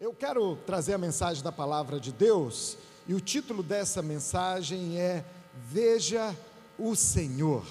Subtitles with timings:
[0.00, 5.22] Eu quero trazer a mensagem da palavra de Deus e o título dessa mensagem é
[5.68, 6.34] Veja
[6.78, 7.66] o Senhor.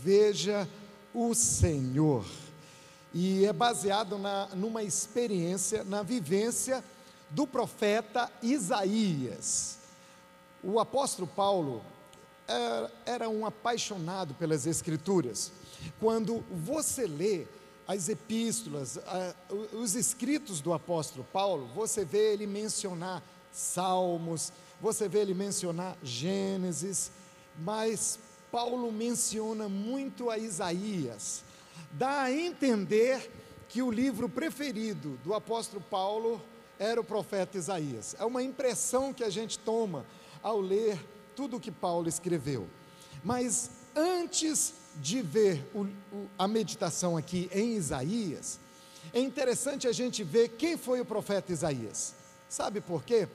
[0.00, 0.68] Veja
[1.12, 2.24] o Senhor.
[3.12, 6.84] E é baseado na, numa experiência, na vivência
[7.30, 9.78] do profeta Isaías.
[10.62, 11.82] O apóstolo Paulo
[12.46, 15.50] era, era um apaixonado pelas Escrituras.
[15.98, 17.44] Quando você lê
[17.86, 18.98] as epístolas,
[19.72, 23.22] os escritos do apóstolo Paulo, você vê ele mencionar
[23.52, 27.10] Salmos, você vê ele mencionar Gênesis,
[27.58, 28.18] mas
[28.50, 31.44] Paulo menciona muito a Isaías.
[31.92, 33.30] Dá a entender
[33.68, 36.40] que o livro preferido do apóstolo Paulo
[36.78, 38.14] era o profeta Isaías.
[38.18, 40.04] É uma impressão que a gente toma
[40.42, 40.98] ao ler
[41.36, 42.68] tudo o que Paulo escreveu.
[43.22, 48.58] Mas antes de ver o, o, a meditação aqui em Isaías,
[49.12, 52.14] é interessante a gente ver quem foi o profeta Isaías.
[52.48, 53.28] Sabe por quê?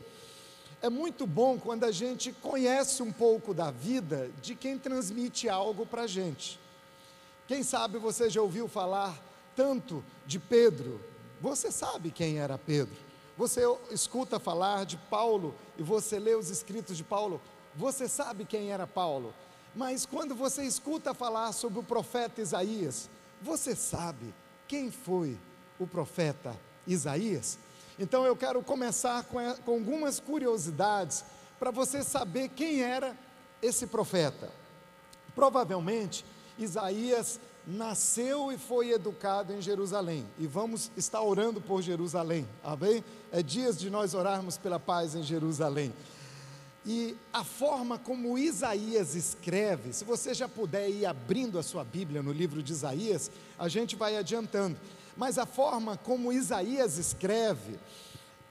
[0.82, 5.86] É muito bom quando a gente conhece um pouco da vida de quem transmite algo
[5.86, 6.60] para a gente.
[7.48, 9.18] Quem sabe você já ouviu falar
[9.56, 11.02] tanto de Pedro,
[11.42, 12.96] você sabe quem era Pedro.
[13.38, 13.62] Você
[13.92, 17.42] escuta falar de Paulo e você lê os escritos de Paulo,
[17.76, 19.34] você sabe quem era Paulo.
[19.78, 23.08] Mas quando você escuta falar sobre o profeta Isaías,
[23.40, 24.34] você sabe
[24.68, 25.38] quem foi
[25.80, 27.60] o profeta Isaías?
[28.00, 31.24] Então eu quero começar com, com algumas curiosidades
[31.60, 33.16] para você saber quem era
[33.62, 34.50] esse profeta.
[35.36, 36.26] Provavelmente,
[36.58, 40.26] Isaías nasceu e foi educado em Jerusalém.
[40.40, 43.04] E vamos estar orando por Jerusalém, amém?
[43.32, 45.94] É dias de nós orarmos pela paz em Jerusalém.
[46.90, 52.24] E a forma como Isaías escreve, se você já puder ir abrindo a sua Bíblia
[52.24, 54.80] no livro de Isaías, a gente vai adiantando.
[55.18, 57.78] Mas a forma como Isaías escreve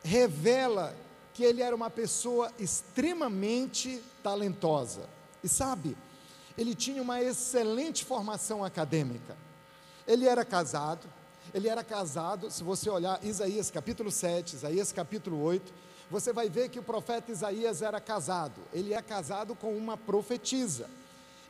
[0.04, 0.94] revela
[1.32, 5.08] que ele era uma pessoa extremamente talentosa.
[5.42, 5.96] E sabe,
[6.58, 9.34] ele tinha uma excelente formação acadêmica.
[10.06, 11.08] Ele era casado,
[11.54, 15.72] ele era casado, se você olhar Isaías capítulo 7, Isaías capítulo 8,
[16.10, 18.60] você vai ver que o profeta Isaías era casado.
[18.72, 20.88] Ele é casado com uma profetisa.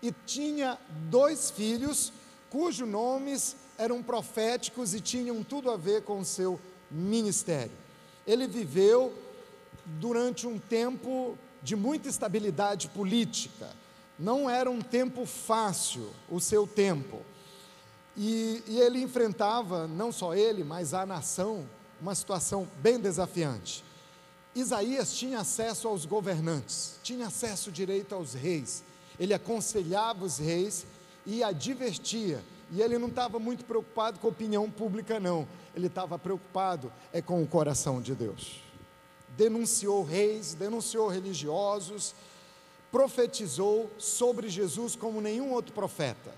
[0.02, 0.78] E tinha
[1.10, 2.12] dois filhos,
[2.50, 6.58] cujos nomes eram proféticos e tinham tudo a ver com o seu
[6.90, 7.72] ministério.
[8.26, 9.12] Ele viveu
[9.84, 13.68] durante um tempo de muita estabilidade política.
[14.18, 17.20] Não era um tempo fácil o seu tempo.
[18.16, 21.68] E, e ele enfrentava, não só ele, mas a nação,
[22.00, 23.84] uma situação bem desafiante.
[24.56, 28.82] Isaías tinha acesso aos governantes, tinha acesso direito aos reis.
[29.20, 30.86] Ele aconselhava os reis
[31.26, 32.42] e advertia.
[32.72, 35.46] E ele não estava muito preocupado com a opinião pública, não.
[35.74, 38.62] Ele estava preocupado é com o coração de Deus.
[39.36, 42.14] Denunciou reis, denunciou religiosos,
[42.90, 46.34] profetizou sobre Jesus como nenhum outro profeta.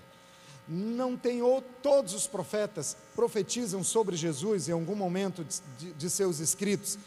[0.67, 6.09] Não tem outro, todos os profetas profetizam sobre Jesus em algum momento de, de, de
[6.09, 6.99] seus escritos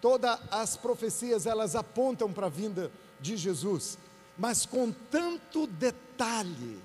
[0.00, 3.98] Todas as profecias elas apontam para a vinda de Jesus,
[4.36, 6.78] mas com tanto detalhe,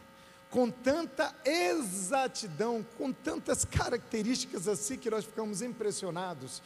[0.50, 6.62] com tanta exatidão, com tantas características assim que nós ficamos impressionados.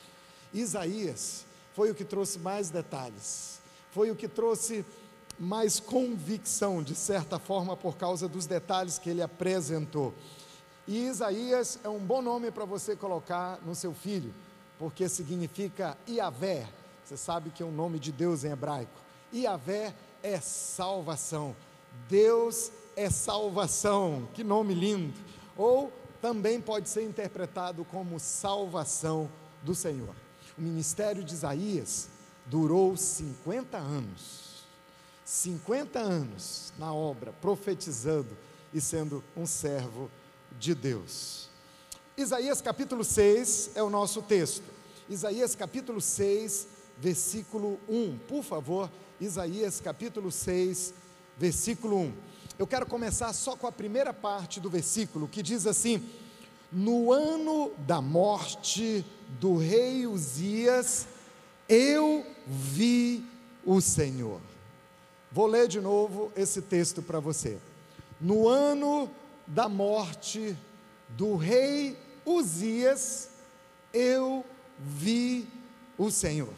[0.54, 3.60] Isaías foi o que trouxe mais detalhes,
[3.92, 4.86] foi o que trouxe
[5.38, 10.14] mais convicção, de certa forma, por causa dos detalhes que ele apresentou.
[10.88, 14.34] E Isaías é um bom nome para você colocar no seu filho
[14.78, 16.68] porque significa Iavé.
[17.04, 19.00] Você sabe que é o nome de Deus em hebraico.
[19.34, 21.56] Iavé é salvação.
[22.10, 24.28] Deus é salvação.
[24.34, 25.18] Que nome lindo.
[25.56, 29.30] Ou também pode ser interpretado como salvação
[29.64, 30.16] do Senhor.
[30.58, 32.10] O ministério de Isaías
[32.46, 34.66] durou 50 anos.
[35.24, 38.36] 50 anos na obra, profetizando
[38.74, 40.10] e sendo um servo
[40.58, 41.50] de Deus.
[42.20, 44.64] Isaías capítulo 6 é o nosso texto.
[45.08, 48.18] Isaías capítulo 6, versículo 1.
[48.28, 48.90] Por favor,
[49.22, 50.96] Isaías capítulo 6,
[51.38, 52.14] versículo 1.
[52.58, 56.04] Eu quero começar só com a primeira parte do versículo, que diz assim:
[56.72, 59.06] No ano da morte
[59.40, 61.08] do rei Uzias,
[61.70, 63.24] eu vi
[63.64, 64.42] o Senhor.
[65.32, 67.60] Vou ler de novo esse texto para você.
[68.20, 69.08] No ano
[69.46, 70.58] da morte
[71.10, 73.30] do rei Uzias,
[73.94, 74.46] eu
[74.78, 75.48] vi
[75.98, 76.54] o Senhor.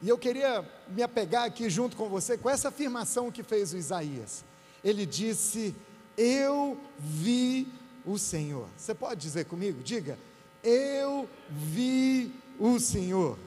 [0.00, 3.76] E eu queria me apegar aqui junto com você com essa afirmação que fez o
[3.76, 4.42] Isaías.
[4.82, 5.74] Ele disse:
[6.16, 7.68] Eu vi
[8.06, 8.66] o Senhor.
[8.78, 9.82] Você pode dizer comigo?
[9.82, 10.18] Diga:
[10.64, 13.38] Eu vi o Senhor.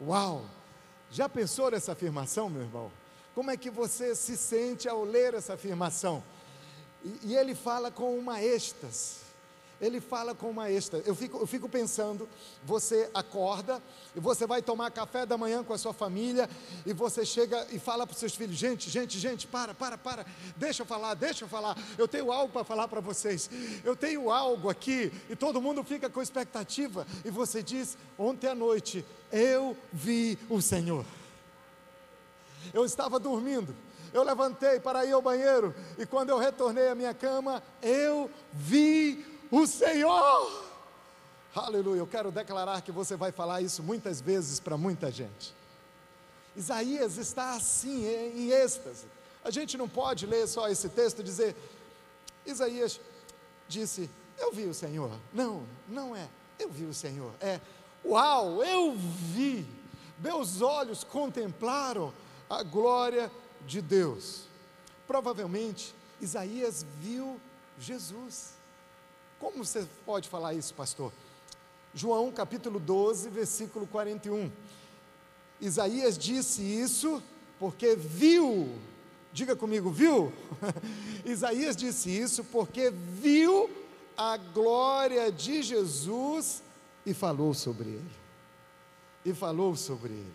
[0.00, 0.44] Uau!
[1.10, 2.90] Já pensou nessa afirmação, meu irmão?
[3.34, 6.22] Como é que você se sente ao ler essa afirmação?
[7.04, 9.21] E, e ele fala com uma êxtase
[9.82, 11.02] ele fala com uma êxtase.
[11.04, 12.28] Eu fico, eu fico pensando,
[12.64, 13.82] você acorda
[14.14, 16.48] e você vai tomar café da manhã com a sua família
[16.86, 20.24] e você chega e fala para os seus filhos, gente, gente, gente, para, para, para,
[20.56, 23.50] deixa eu falar, deixa eu falar, eu tenho algo para falar para vocês,
[23.82, 25.12] eu tenho algo aqui.
[25.28, 27.04] E todo mundo fica com expectativa.
[27.24, 31.04] E você diz, ontem à noite eu vi o Senhor.
[32.72, 33.74] Eu estava dormindo,
[34.14, 39.31] eu levantei para ir ao banheiro e quando eu retornei à minha cama, eu vi
[39.52, 40.64] o Senhor.
[41.54, 45.54] Aleluia, eu quero declarar que você vai falar isso muitas vezes para muita gente.
[46.56, 49.04] Isaías está assim, em êxtase.
[49.44, 51.54] A gente não pode ler só esse texto e dizer,
[52.46, 52.98] Isaías
[53.68, 54.08] disse,
[54.38, 55.10] eu vi o Senhor.
[55.34, 56.28] Não, não é,
[56.58, 57.32] eu vi o Senhor.
[57.38, 57.60] É,
[58.02, 59.66] uau, eu vi.
[60.18, 62.12] Meus olhos contemplaram
[62.48, 63.30] a glória
[63.66, 64.44] de Deus.
[65.06, 67.38] Provavelmente, Isaías viu
[67.78, 68.61] Jesus.
[69.42, 71.12] Como você pode falar isso, pastor?
[71.92, 74.48] João capítulo 12, versículo 41.
[75.60, 77.20] Isaías disse isso
[77.58, 78.72] porque viu,
[79.32, 80.32] diga comigo, viu?
[81.26, 83.68] Isaías disse isso porque viu
[84.16, 86.62] a glória de Jesus
[87.04, 88.10] e falou sobre ele.
[89.24, 90.34] E falou sobre ele.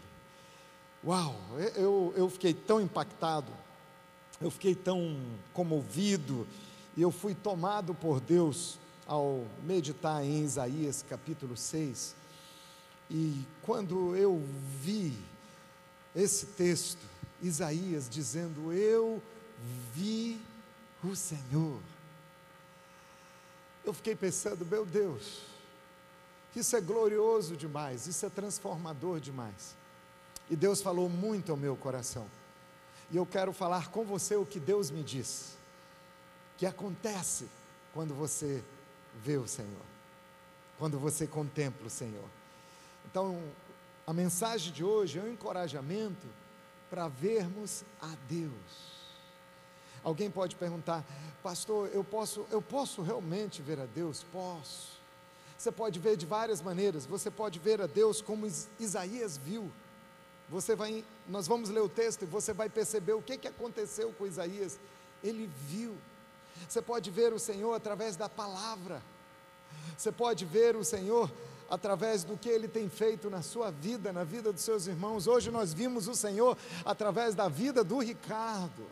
[1.06, 1.33] Uau,
[1.77, 3.53] eu, eu fiquei tão impactado,
[4.42, 5.18] eu fiquei tão
[5.53, 6.45] comovido,
[6.98, 8.77] e eu fui tomado por Deus
[9.07, 12.15] ao meditar em Isaías capítulo 6,
[13.09, 14.44] e quando eu
[14.81, 15.18] vi
[16.15, 17.06] esse texto,
[17.42, 19.21] Isaías dizendo: Eu
[19.94, 20.42] vi
[21.04, 21.80] o Senhor.
[23.86, 25.44] Eu fiquei pensando, meu Deus,
[26.53, 29.75] isso é glorioso demais, isso é transformador demais.
[30.50, 32.27] E Deus falou muito ao meu coração.
[33.10, 35.56] E eu quero falar com você o que Deus me diz,
[36.57, 37.48] que acontece
[37.94, 38.62] quando você
[39.23, 39.85] vê o Senhor,
[40.77, 42.29] quando você contempla o Senhor.
[43.05, 43.41] Então,
[44.05, 46.27] a mensagem de hoje é um encorajamento
[46.89, 48.97] para vermos a Deus.
[50.03, 51.03] Alguém pode perguntar,
[51.43, 54.23] pastor, eu posso, eu posso realmente ver a Deus?
[54.31, 54.97] Posso.
[55.57, 57.05] Você pode ver de várias maneiras.
[57.05, 58.47] Você pode ver a Deus como
[58.79, 59.71] Isaías viu.
[60.49, 64.13] Você vai, nós vamos ler o texto e você vai perceber o que, que aconteceu
[64.13, 64.79] com Isaías.
[65.23, 65.97] Ele viu.
[66.68, 69.01] Você pode ver o Senhor através da palavra.
[69.98, 71.31] Você pode ver o Senhor
[71.69, 75.27] através do que Ele tem feito na sua vida, na vida dos seus irmãos.
[75.27, 78.86] Hoje nós vimos o Senhor através da vida do Ricardo.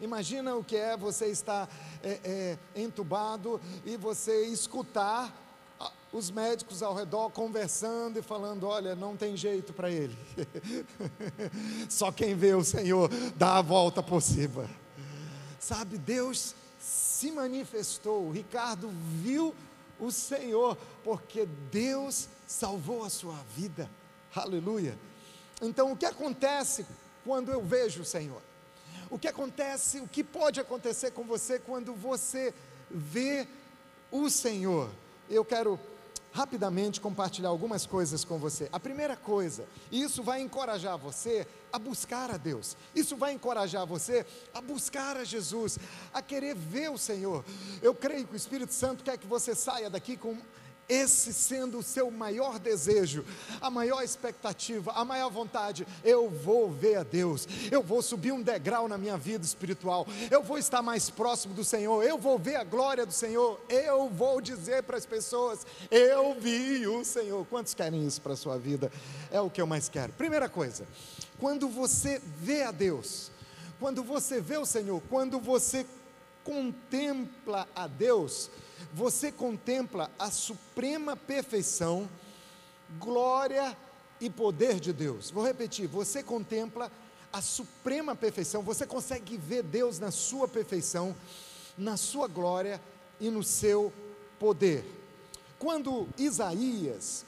[0.00, 1.68] Imagina o que é você estar
[2.02, 5.32] é, é, entubado e você escutar
[6.12, 10.16] os médicos ao redor conversando e falando: olha, não tem jeito para ele.
[11.88, 14.68] Só quem vê o Senhor dá a volta por cima.
[15.58, 18.30] Sabe, Deus se manifestou.
[18.30, 18.90] Ricardo
[19.22, 19.54] viu
[19.98, 23.90] o Senhor, porque Deus salvou a sua vida.
[24.34, 24.98] Aleluia.
[25.62, 26.84] Então, o que acontece
[27.24, 28.42] quando eu vejo o Senhor?
[29.08, 32.52] O que acontece, o que pode acontecer com você quando você
[32.90, 33.48] vê
[34.10, 34.90] o Senhor?
[35.30, 35.80] Eu quero
[36.32, 38.68] rapidamente compartilhar algumas coisas com você.
[38.72, 43.84] A primeira coisa, e isso vai encorajar você a buscar a Deus, isso vai encorajar
[43.84, 45.76] você a buscar a Jesus,
[46.12, 47.44] a querer ver o Senhor.
[47.82, 50.38] Eu creio que o Espírito Santo quer que você saia daqui com
[50.88, 53.24] esse sendo o seu maior desejo,
[53.60, 58.42] a maior expectativa, a maior vontade, eu vou ver a Deus, eu vou subir um
[58.42, 62.56] degrau na minha vida espiritual, eu vou estar mais próximo do Senhor, eu vou ver
[62.56, 67.46] a glória do Senhor, eu vou dizer para as pessoas: eu vi o Senhor.
[67.46, 68.90] Quantos querem isso para a sua vida?
[69.30, 70.12] É o que eu mais quero.
[70.12, 70.86] Primeira coisa,
[71.38, 73.30] quando você vê a Deus,
[73.80, 75.86] quando você vê o Senhor, quando você
[76.44, 78.50] contempla a Deus,
[78.92, 82.08] você contempla a suprema perfeição,
[82.98, 83.76] glória
[84.20, 85.30] e poder de Deus.
[85.30, 86.90] Vou repetir: você contempla
[87.32, 91.14] a suprema perfeição, você consegue ver Deus na sua perfeição,
[91.76, 92.80] na sua glória
[93.20, 93.92] e no seu
[94.38, 94.84] poder.
[95.58, 97.24] Quando Isaías,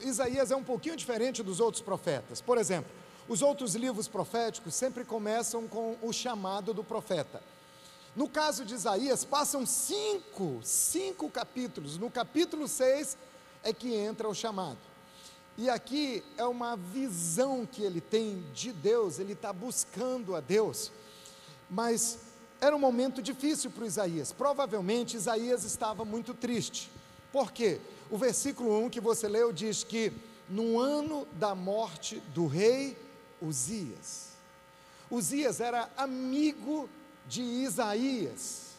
[0.00, 2.40] Isaías é um pouquinho diferente dos outros profetas.
[2.40, 2.90] Por exemplo,
[3.28, 7.42] os outros livros proféticos sempre começam com o chamado do profeta.
[8.14, 11.96] No caso de Isaías, passam cinco, cinco capítulos.
[11.96, 13.16] No capítulo 6
[13.62, 14.78] é que entra o chamado.
[15.56, 20.90] E aqui é uma visão que ele tem de Deus, ele está buscando a Deus.
[21.68, 22.18] Mas
[22.60, 24.32] era um momento difícil para Isaías.
[24.32, 26.90] Provavelmente Isaías estava muito triste.
[27.32, 27.80] Por quê?
[28.10, 30.12] O versículo 1 que você leu diz que
[30.48, 32.98] no ano da morte do rei
[33.40, 34.30] Uzias.
[35.10, 36.88] Uzias era amigo
[37.30, 38.72] de Isaías.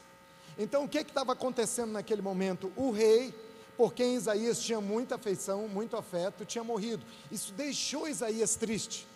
[0.59, 2.71] Então o que estava acontecendo naquele momento?
[2.75, 3.33] O rei,
[3.77, 7.03] por quem Isaías tinha muita afeição, muito afeto, tinha morrido.
[7.31, 9.07] Isso deixou Isaías triste.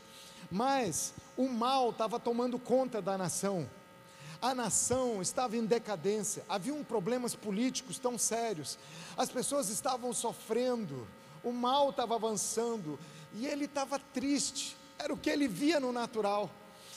[0.50, 3.70] Mas o mal estava tomando conta da nação.
[4.42, 8.78] A nação estava em decadência, haviam problemas políticos tão sérios,
[9.18, 11.08] as pessoas estavam sofrendo,
[11.44, 13.00] o mal estava avançando
[13.34, 16.52] e ele estava triste, era o que ele via no natural.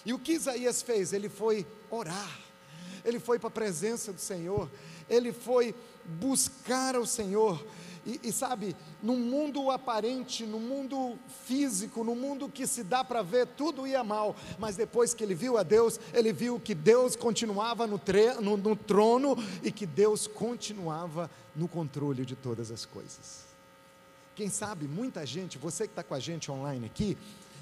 [0.04, 1.12] E o que Isaías fez?
[1.12, 2.38] Ele foi orar,
[3.04, 4.71] ele foi para a presença do Senhor,
[5.09, 7.64] ele foi buscar o Senhor,
[8.07, 13.23] e, e sabe, no mundo aparente, no mundo físico, no mundo que se dá para
[13.23, 17.14] ver, tudo ia mal, mas depois que ele viu a Deus, ele viu que Deus
[17.14, 22.87] continuava no, tre, no, no trono e que Deus continuava no controle de todas as
[22.87, 23.47] coisas.
[24.35, 27.18] Quem sabe, muita gente, você que está com a gente online aqui,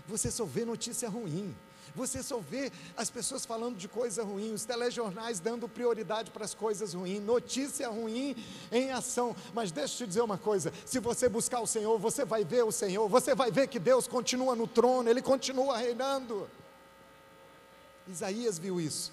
[0.06, 1.54] você só vê notícia ruim.
[1.96, 6.54] Você só vê as pessoas falando de coisa ruim, os telejornais dando prioridade para as
[6.54, 8.36] coisas ruins, notícia ruim
[8.70, 9.34] em ação.
[9.54, 12.64] Mas deixa eu te dizer uma coisa: se você buscar o Senhor, você vai ver
[12.64, 16.46] o Senhor, você vai ver que Deus continua no trono, Ele continua reinando.
[18.06, 19.10] Isaías viu isso.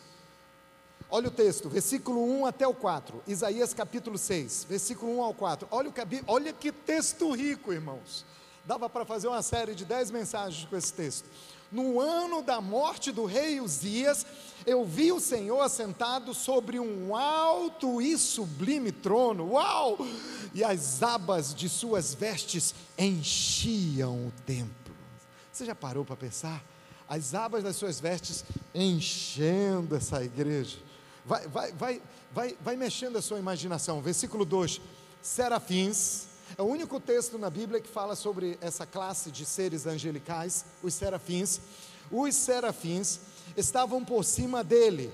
[1.09, 5.67] Olha o texto, versículo 1 até o 4, Isaías capítulo 6, versículo 1 ao 4.
[5.71, 5.93] Olha, o,
[6.27, 8.25] olha que texto rico, irmãos.
[8.65, 11.29] Dava para fazer uma série de 10 mensagens com esse texto
[11.73, 14.25] no ano da morte do rei Uzias,
[14.63, 19.97] eu vi o Senhor assentado sobre um alto e sublime trono, uau!
[20.53, 24.95] E as abas de suas vestes enchiam o templo.
[25.51, 26.63] Você já parou para pensar?
[27.09, 30.77] As abas das suas vestes enchendo essa igreja.
[31.25, 32.01] Vai, vai, vai,
[32.31, 33.99] vai, vai mexendo a sua imaginação.
[33.99, 34.79] Versículo 2:
[35.21, 40.65] Serafins é o único texto na Bíblia que fala sobre essa classe de seres angelicais,
[40.83, 41.59] os serafins.
[42.11, 43.19] Os serafins
[43.57, 45.11] estavam por cima dele,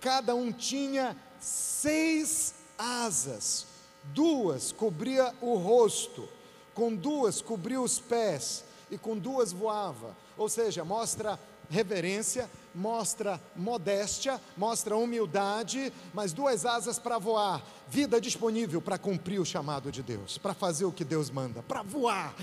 [0.00, 3.66] cada um tinha seis asas,
[4.04, 6.28] duas cobria o rosto,
[6.74, 10.16] com duas cobria os pés e com duas voava.
[10.36, 18.80] Ou seja, mostra reverência, mostra modéstia, mostra humildade, mas duas asas para voar, vida disponível
[18.80, 22.34] para cumprir o chamado de Deus, para fazer o que Deus manda, para voar.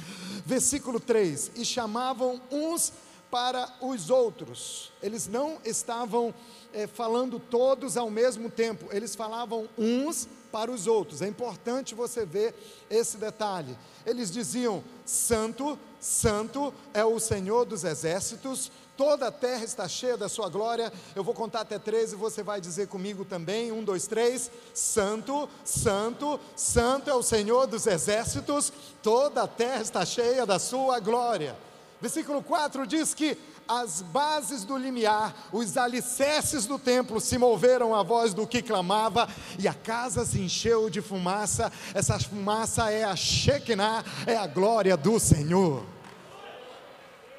[0.45, 2.91] Versículo 3: E chamavam uns
[3.31, 6.33] para os outros, eles não estavam
[6.73, 11.21] é, falando todos ao mesmo tempo, eles falavam uns para os outros.
[11.21, 12.55] É importante você ver
[12.89, 13.77] esse detalhe.
[14.05, 20.29] Eles diziam: Santo, Santo é o Senhor dos exércitos, toda a terra está cheia da
[20.29, 20.91] sua glória.
[21.15, 24.51] Eu vou contar até 13 e você vai dizer comigo também: um, dois, três.
[24.73, 28.71] Santo, Santo, Santo é o Senhor dos exércitos,
[29.01, 31.55] toda a terra está cheia da sua glória.
[32.01, 33.37] Versículo 4 diz que
[33.67, 39.27] as bases do limiar, os alicerces do templo se moveram à voz do que clamava,
[39.57, 41.71] e a casa se encheu de fumaça.
[41.93, 45.94] Essa fumaça é a Shekinah, é a glória do Senhor.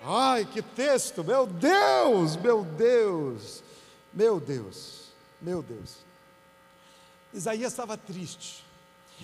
[0.09, 3.63] Ai, que texto, meu Deus, meu Deus,
[4.13, 5.97] meu Deus, meu Deus.
[7.35, 8.65] Isaías estava triste,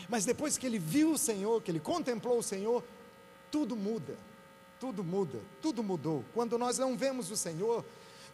[0.09, 2.83] mas depois que ele viu o Senhor, que ele contemplou o Senhor,
[3.51, 4.17] tudo muda
[4.83, 6.25] tudo muda, tudo mudou.
[6.35, 7.85] Quando nós não vemos o Senhor,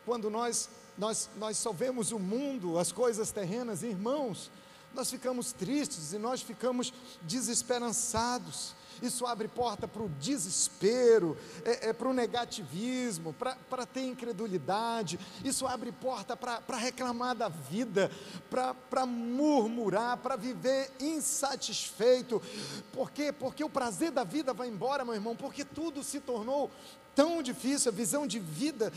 [0.07, 4.51] quando nós, nós, nós só vemos o mundo, as coisas terrenas, irmãos,
[4.95, 6.91] nós ficamos tristes e nós ficamos
[7.21, 8.75] desesperançados.
[9.03, 15.19] Isso abre porta para o desespero, é, é para o negativismo, para ter incredulidade.
[15.45, 18.11] Isso abre porta para reclamar da vida,
[18.51, 22.43] para murmurar, para viver insatisfeito.
[22.93, 23.33] Por quê?
[23.33, 26.71] Porque o prazer da vida vai embora, meu irmão, porque tudo se tornou
[27.15, 28.93] tão difícil, a visão de vida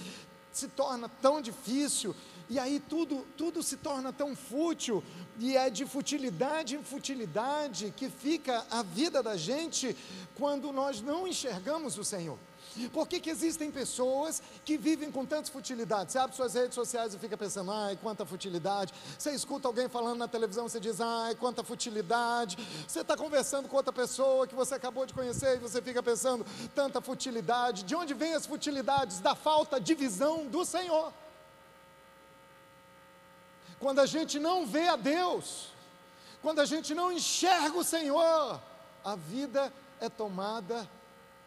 [0.52, 2.16] se torna tão difícil,
[2.52, 5.02] e aí tudo, tudo se torna tão fútil,
[5.40, 9.96] e é de futilidade em futilidade que fica a vida da gente
[10.36, 12.38] quando nós não enxergamos o Senhor.
[12.92, 16.12] Por que, que existem pessoas que vivem com tantas futilidades?
[16.12, 18.94] Você abre suas redes sociais e fica pensando, ai, quanta futilidade.
[19.18, 22.58] Você escuta alguém falando na televisão, você diz, ai, quanta futilidade.
[22.86, 26.46] Você está conversando com outra pessoa que você acabou de conhecer e você fica pensando,
[26.76, 27.84] tanta futilidade.
[27.84, 29.20] De onde vêm as futilidades?
[29.20, 31.14] Da falta de visão do Senhor.
[33.82, 35.72] Quando a gente não vê a Deus,
[36.40, 38.62] quando a gente não enxerga o Senhor,
[39.04, 40.88] a vida é tomada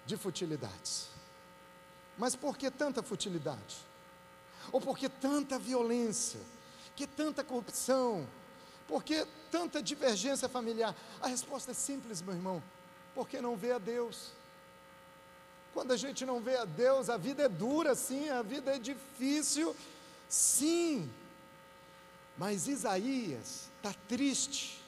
[0.04, 1.06] de futilidades.
[2.18, 3.76] Mas por que tanta futilidade?
[4.72, 6.40] Ou por que tanta violência?
[6.96, 8.26] Que tanta corrupção?
[8.88, 10.92] Por que tanta divergência familiar?
[11.22, 12.60] A resposta é simples, meu irmão.
[13.14, 14.32] Porque não vê a Deus.
[15.72, 18.78] Quando a gente não vê a Deus, a vida é dura, sim, a vida é
[18.78, 19.74] difícil,
[20.28, 21.08] sim.
[22.36, 24.82] Mas Isaías está triste.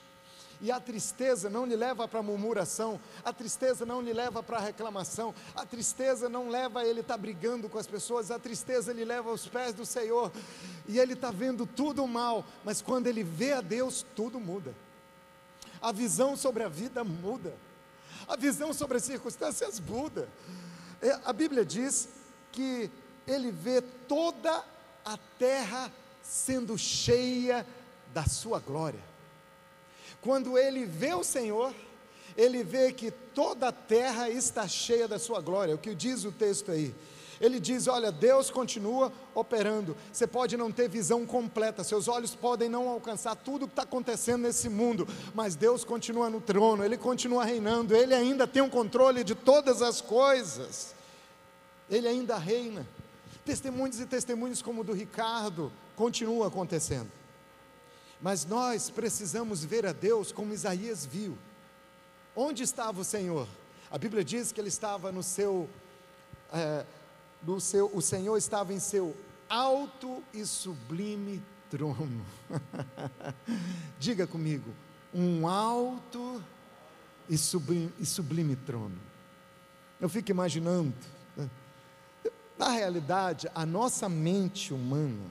[0.61, 5.35] E a tristeza não lhe leva para murmuração, a tristeza não lhe leva para reclamação,
[5.55, 9.29] a tristeza não leva ele estar tá brigando com as pessoas, a tristeza lhe leva
[9.29, 10.33] aos pés do Senhor.
[10.89, 14.75] E ele está vendo tudo mal, mas quando ele vê a Deus, tudo muda.
[15.81, 17.55] A visão sobre a vida muda,
[18.27, 20.27] a visão sobre as circunstâncias muda.
[21.03, 22.09] É, a Bíblia diz
[22.51, 22.91] que
[23.27, 24.65] ele vê toda
[25.05, 25.93] a terra
[26.29, 27.67] sendo cheia
[28.13, 29.01] da sua glória.
[30.21, 31.73] Quando ele vê o Senhor,
[32.37, 35.75] ele vê que toda a terra está cheia da sua glória.
[35.75, 36.95] O que diz o texto aí?
[37.41, 39.97] Ele diz: Olha, Deus continua operando.
[40.13, 43.83] Você pode não ter visão completa, seus olhos podem não alcançar tudo o que está
[43.83, 48.67] acontecendo nesse mundo, mas Deus continua no trono, Ele continua reinando, Ele ainda tem o
[48.67, 50.95] um controle de todas as coisas,
[51.89, 52.87] Ele ainda reina.
[53.45, 57.11] Testemunhos e testemunhos como o do Ricardo continuam acontecendo.
[58.21, 61.37] Mas nós precisamos ver a Deus como Isaías viu.
[62.35, 63.49] Onde estava o Senhor?
[63.91, 65.69] A Bíblia diz que ele estava no seu,
[66.53, 66.85] é,
[67.43, 69.17] no seu, o Senhor estava em seu
[69.49, 72.25] alto e sublime trono.
[73.99, 74.71] Diga comigo,
[75.15, 76.43] um alto
[77.29, 78.99] e sublime, e sublime trono.
[80.01, 80.95] Eu fico imaginando,
[81.37, 81.49] né?
[82.59, 85.25] na realidade, a nossa mente humana,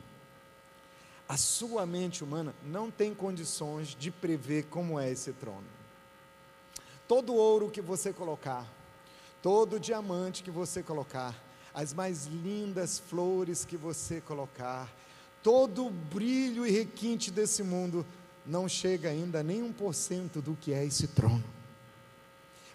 [1.27, 5.65] a sua mente humana não tem condições de prever como é esse trono.
[7.08, 8.67] Todo ouro que você colocar,
[9.41, 11.36] todo diamante que você colocar,
[11.74, 14.91] as mais lindas flores que você colocar,
[15.44, 18.05] todo o brilho e requinte desse mundo
[18.46, 21.44] não chega ainda nem um por cento do que é esse trono.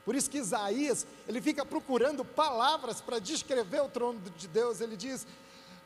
[0.04, 4.80] Por isso que Isaías, ele fica procurando palavras para descrever o trono de Deus.
[4.80, 5.26] Ele diz: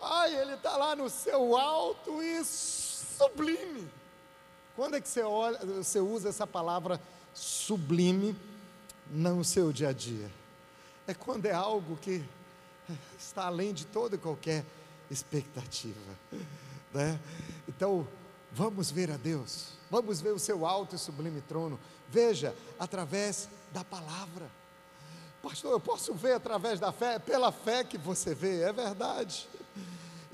[0.04, 3.88] Ai, ele está lá no seu alto e sublime.
[4.76, 7.00] Quando é que você, olha, você usa essa palavra
[7.32, 8.36] sublime
[9.10, 10.30] no seu dia a dia?
[11.06, 12.24] É quando é algo que
[13.18, 14.64] está além de toda e qualquer
[15.10, 16.00] expectativa.
[16.92, 17.18] Né?
[17.68, 18.06] Então,
[18.52, 21.78] vamos ver a Deus, vamos ver o seu alto e sublime trono.
[22.08, 24.50] Veja, através da palavra.
[25.42, 29.48] Pastor, eu posso ver através da fé, pela fé que você vê, é verdade.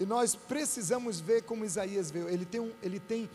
[0.01, 2.21] E nós precisamos ver como Isaías vê.
[2.21, 3.29] Ele tem, um, ele tem,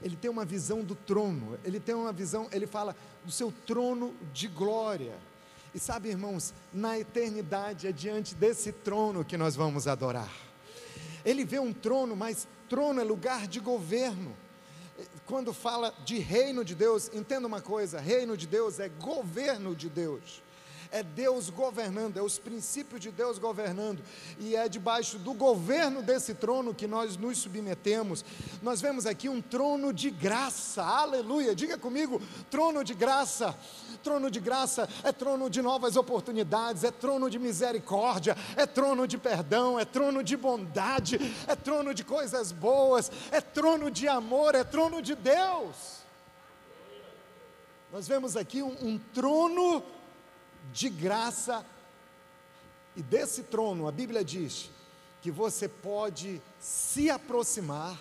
[0.00, 1.58] ele tem uma visão do trono.
[1.62, 5.14] Ele tem uma visão, ele fala do seu trono de glória.
[5.74, 10.32] E sabe, irmãos, na eternidade é diante desse trono que nós vamos adorar.
[11.22, 14.34] Ele vê um trono, mas trono é lugar de governo.
[15.26, 19.90] Quando fala de reino de Deus, entenda uma coisa: reino de Deus é governo de
[19.90, 20.45] Deus
[20.90, 24.02] é Deus governando, é os princípios de Deus governando,
[24.38, 28.24] e é debaixo do governo desse trono que nós nos submetemos.
[28.62, 32.20] Nós vemos aqui um trono de graça, aleluia, diga comigo:
[32.50, 33.56] trono de graça.
[34.02, 39.18] Trono de graça é trono de novas oportunidades, é trono de misericórdia, é trono de
[39.18, 41.18] perdão, é trono de bondade,
[41.48, 46.04] é trono de coisas boas, é trono de amor, é trono de Deus.
[47.92, 49.82] Nós vemos aqui um, um trono
[50.72, 51.64] de graça.
[52.94, 54.70] E desse trono, a Bíblia diz
[55.20, 57.98] que você pode se aproximar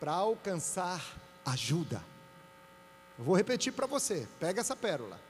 [0.00, 1.02] para alcançar
[1.44, 2.02] ajuda.
[3.18, 5.20] Eu vou repetir para você, pega essa pérola.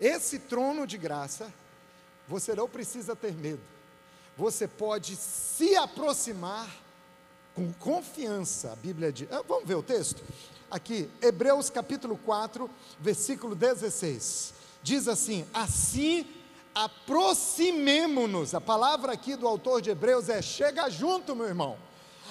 [0.00, 1.52] Esse trono de graça,
[2.28, 3.62] você não precisa ter medo.
[4.36, 6.68] Você pode se aproximar
[7.54, 8.72] com confiança.
[8.72, 9.30] A Bíblia diz.
[9.30, 10.22] Ah, vamos ver o texto?
[10.70, 16.26] Aqui, Hebreus capítulo 4, versículo 16 diz assim: assim
[16.74, 18.54] aproximemo-nos.
[18.54, 21.76] A palavra aqui do autor de Hebreus é: chega junto, meu irmão.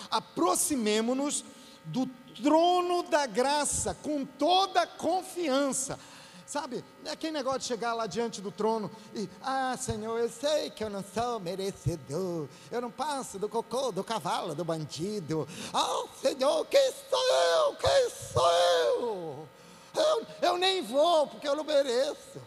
[0.10, 1.44] Aproximemo-nos
[1.84, 2.06] do
[2.42, 6.00] trono da graça com toda confiança.
[6.46, 10.70] Sabe, é aquele negócio de chegar lá diante do trono e, ah, Senhor, eu sei
[10.70, 15.48] que eu não sou merecedor, eu não passo do cocô, do cavalo, do bandido.
[15.74, 17.76] Ah, Senhor, quem sou eu?
[17.78, 19.50] Quem sou eu?
[19.96, 22.42] Eu, eu nem vou, porque eu não mereço.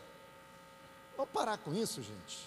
[1.17, 2.47] Vamos parar com isso, gente.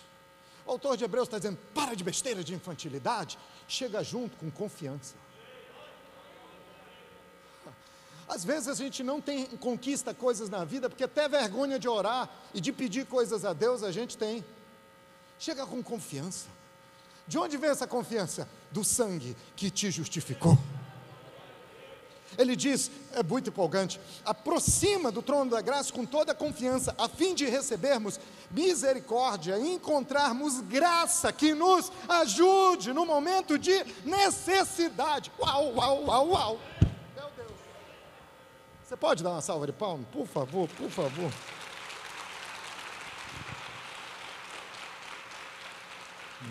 [0.65, 5.15] O autor de Hebreus está dizendo: para de besteira de infantilidade, chega junto com confiança.
[8.27, 12.29] Às vezes a gente não tem, conquista coisas na vida, porque até vergonha de orar
[12.53, 14.45] e de pedir coisas a Deus a gente tem.
[15.39, 16.47] Chega com confiança.
[17.27, 18.47] De onde vem essa confiança?
[18.71, 20.55] Do sangue que te justificou.
[22.37, 27.09] Ele diz, é muito empolgante: aproxima do trono da graça com toda a confiança, a
[27.09, 28.19] fim de recebermos
[28.51, 35.31] misericórdia e encontrarmos graça que nos ajude no momento de necessidade.
[35.39, 36.59] Uau, uau, uau, uau.
[37.15, 37.51] Meu Deus.
[38.87, 40.07] Você pode dar uma salva de palmas?
[40.11, 41.31] Por favor, por favor.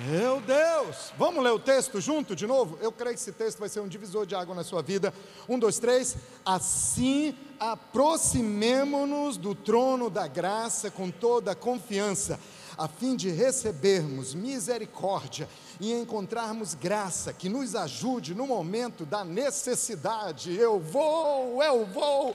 [0.07, 1.13] Meu Deus!
[1.19, 2.79] Vamos ler o texto junto de novo?
[2.81, 5.13] Eu creio que esse texto vai ser um divisor de água na sua vida.
[5.49, 6.17] Um, dois, três.
[6.45, 12.39] Assim aproximemo-nos do trono da graça com toda a confiança,
[12.77, 15.49] a fim de recebermos misericórdia
[15.81, 20.57] e encontrarmos graça que nos ajude no momento da necessidade.
[20.57, 22.33] Eu vou, eu vou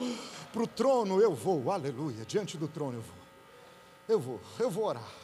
[0.52, 3.24] para o trono, eu vou, aleluia, diante do trono eu vou.
[4.10, 5.23] Eu vou, eu vou orar.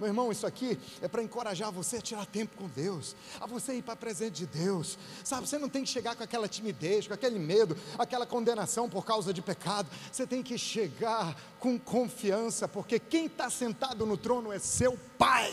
[0.00, 3.74] Meu irmão, isso aqui é para encorajar você a tirar tempo com Deus, a você
[3.74, 4.96] ir para a presença de Deus.
[5.22, 9.04] Sabe, você não tem que chegar com aquela timidez, com aquele medo, aquela condenação por
[9.04, 9.90] causa de pecado.
[10.10, 15.52] Você tem que chegar com confiança, porque quem está sentado no trono é seu Pai.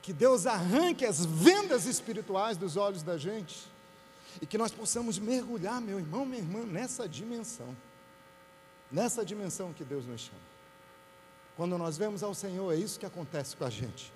[0.00, 3.66] Que Deus arranque as vendas espirituais dos olhos da gente
[4.40, 7.74] e que nós possamos mergulhar, meu irmão, minha irmã, nessa dimensão
[8.94, 10.54] nessa dimensão que Deus nos chama.
[11.56, 14.12] Quando nós vemos ao Senhor, é isso que acontece com a gente.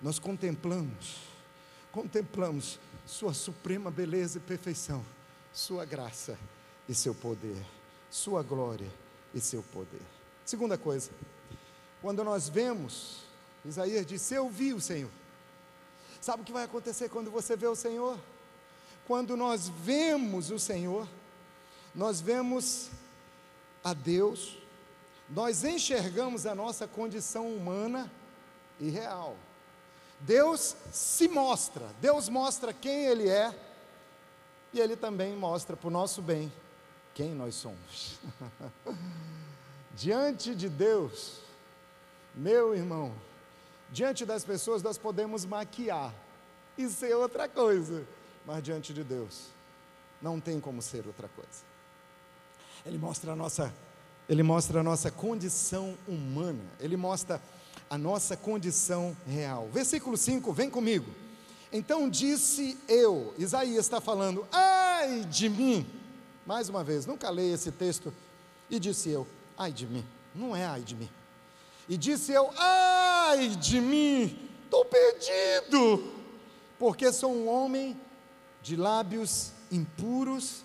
[0.00, 1.18] Nós contemplamos,
[1.90, 5.04] contemplamos Sua suprema beleza e perfeição,
[5.52, 6.38] Sua graça
[6.88, 7.60] e seu poder,
[8.08, 8.88] Sua glória
[9.34, 10.02] e seu poder.
[10.44, 11.10] Segunda coisa,
[12.00, 13.24] quando nós vemos,
[13.64, 15.10] Isaías disse: Eu vi o Senhor.
[16.20, 18.18] Sabe o que vai acontecer quando você vê o Senhor?
[19.06, 21.06] Quando nós vemos o Senhor,
[21.94, 22.90] nós vemos
[23.84, 24.58] a Deus,
[25.28, 28.10] nós enxergamos a nossa condição humana
[28.80, 29.36] e real.
[30.20, 33.54] Deus se mostra, Deus mostra quem Ele é,
[34.72, 36.50] e Ele também mostra para o nosso bem
[37.12, 38.18] quem nós somos.
[39.94, 41.40] diante de Deus,
[42.34, 43.14] meu irmão,
[43.90, 46.12] diante das pessoas nós podemos maquiar
[46.76, 48.06] e ser outra coisa,
[48.46, 49.48] mas diante de Deus
[50.20, 51.73] não tem como ser outra coisa.
[52.84, 53.72] Ele mostra a nossa,
[54.28, 57.40] ele mostra a nossa condição humana, ele mostra
[57.88, 59.68] a nossa condição real.
[59.72, 61.10] Versículo 5, vem comigo.
[61.72, 65.86] Então disse eu, Isaías está falando, ai de mim,
[66.46, 68.12] mais uma vez, nunca leio esse texto,
[68.70, 71.08] e disse eu, ai de mim, não é ai de mim.
[71.88, 76.12] E disse eu, ai de mim, estou perdido,
[76.78, 77.98] porque sou um homem
[78.62, 80.64] de lábios impuros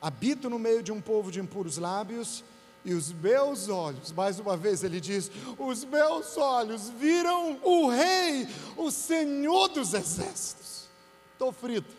[0.00, 2.44] habito no meio de um povo de impuros lábios,
[2.84, 8.48] e os meus olhos, mais uma vez ele diz: os meus olhos viram o Rei,
[8.76, 10.88] o Senhor dos Exércitos.
[11.32, 11.94] Estou frito,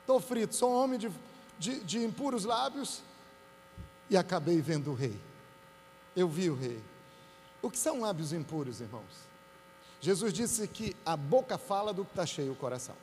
[0.00, 1.10] estou frito, sou um homem de,
[1.58, 3.00] de, de impuros lábios
[4.10, 5.18] e acabei vendo o Rei.
[6.16, 6.80] Eu vi o Rei.
[7.60, 9.32] O que são lábios impuros, irmãos?
[10.00, 12.96] Jesus disse que a boca fala do que está cheio o coração.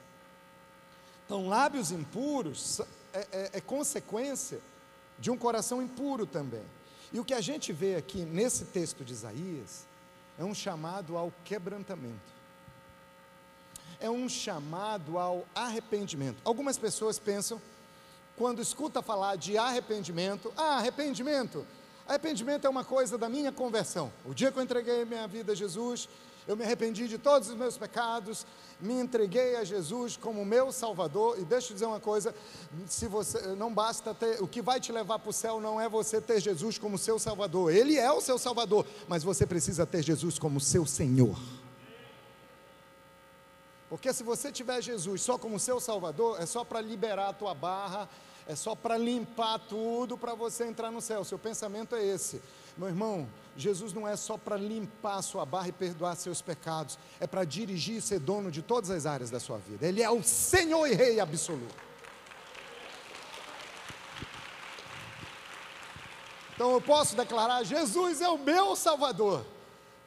[1.26, 2.82] Então, lábios impuros
[3.14, 4.60] é, é, é consequência
[5.18, 6.64] de um coração impuro também.
[7.12, 9.88] E o que a gente vê aqui nesse texto de Isaías
[10.38, 12.40] é um chamado ao quebrantamento.
[14.00, 16.38] É um chamado ao arrependimento.
[16.46, 17.62] Algumas pessoas pensam,
[18.38, 21.66] quando escuta falar de arrependimento, ah, arrependimento,
[22.08, 24.14] arrependimento é uma coisa da minha conversão.
[24.24, 26.08] O dia que eu entreguei minha vida a Jesus,
[26.50, 28.44] eu me arrependi de todos os meus pecados,
[28.82, 31.38] me entreguei a Jesus como meu Salvador.
[31.38, 32.34] E deixa eu dizer uma coisa:
[32.88, 35.88] se você não basta ter, o que vai te levar para o céu não é
[35.88, 37.72] você ter Jesus como seu Salvador.
[37.72, 41.38] Ele é o seu Salvador, mas você precisa ter Jesus como seu Senhor.
[43.88, 47.54] Porque se você tiver Jesus só como seu Salvador, é só para liberar a tua
[47.54, 48.10] barra,
[48.48, 51.24] é só para limpar tudo para você entrar no céu.
[51.24, 52.42] Seu pensamento é esse.
[52.76, 53.28] Meu irmão,
[53.60, 57.98] Jesus não é só para limpar sua barra e perdoar seus pecados, é para dirigir
[57.98, 59.86] e ser dono de todas as áreas da sua vida.
[59.86, 61.76] Ele é o Senhor e Rei absoluto.
[66.56, 69.46] Então eu posso declarar: Jesus é o meu Salvador,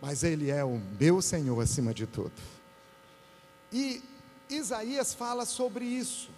[0.01, 2.33] mas Ele é o meu Senhor acima de tudo.
[3.71, 4.03] E
[4.49, 6.31] Isaías fala sobre isso,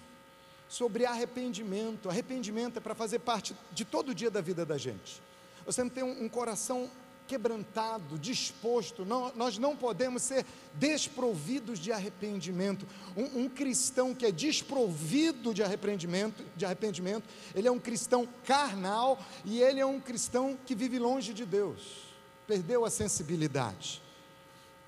[0.69, 2.09] sobre arrependimento.
[2.09, 5.23] Arrependimento é para fazer parte de todo dia da vida da gente
[5.67, 6.91] você não tem um, um coração
[7.27, 12.87] quebrantado, disposto, não, nós não podemos ser desprovidos de arrependimento.
[13.17, 19.19] Um, um, cristão que é desprovido de arrependimento, de arrependimento, ele é um cristão carnal
[19.45, 22.05] e ele é um cristão que vive longe de Deus,
[22.47, 24.03] perdeu a sensibilidade.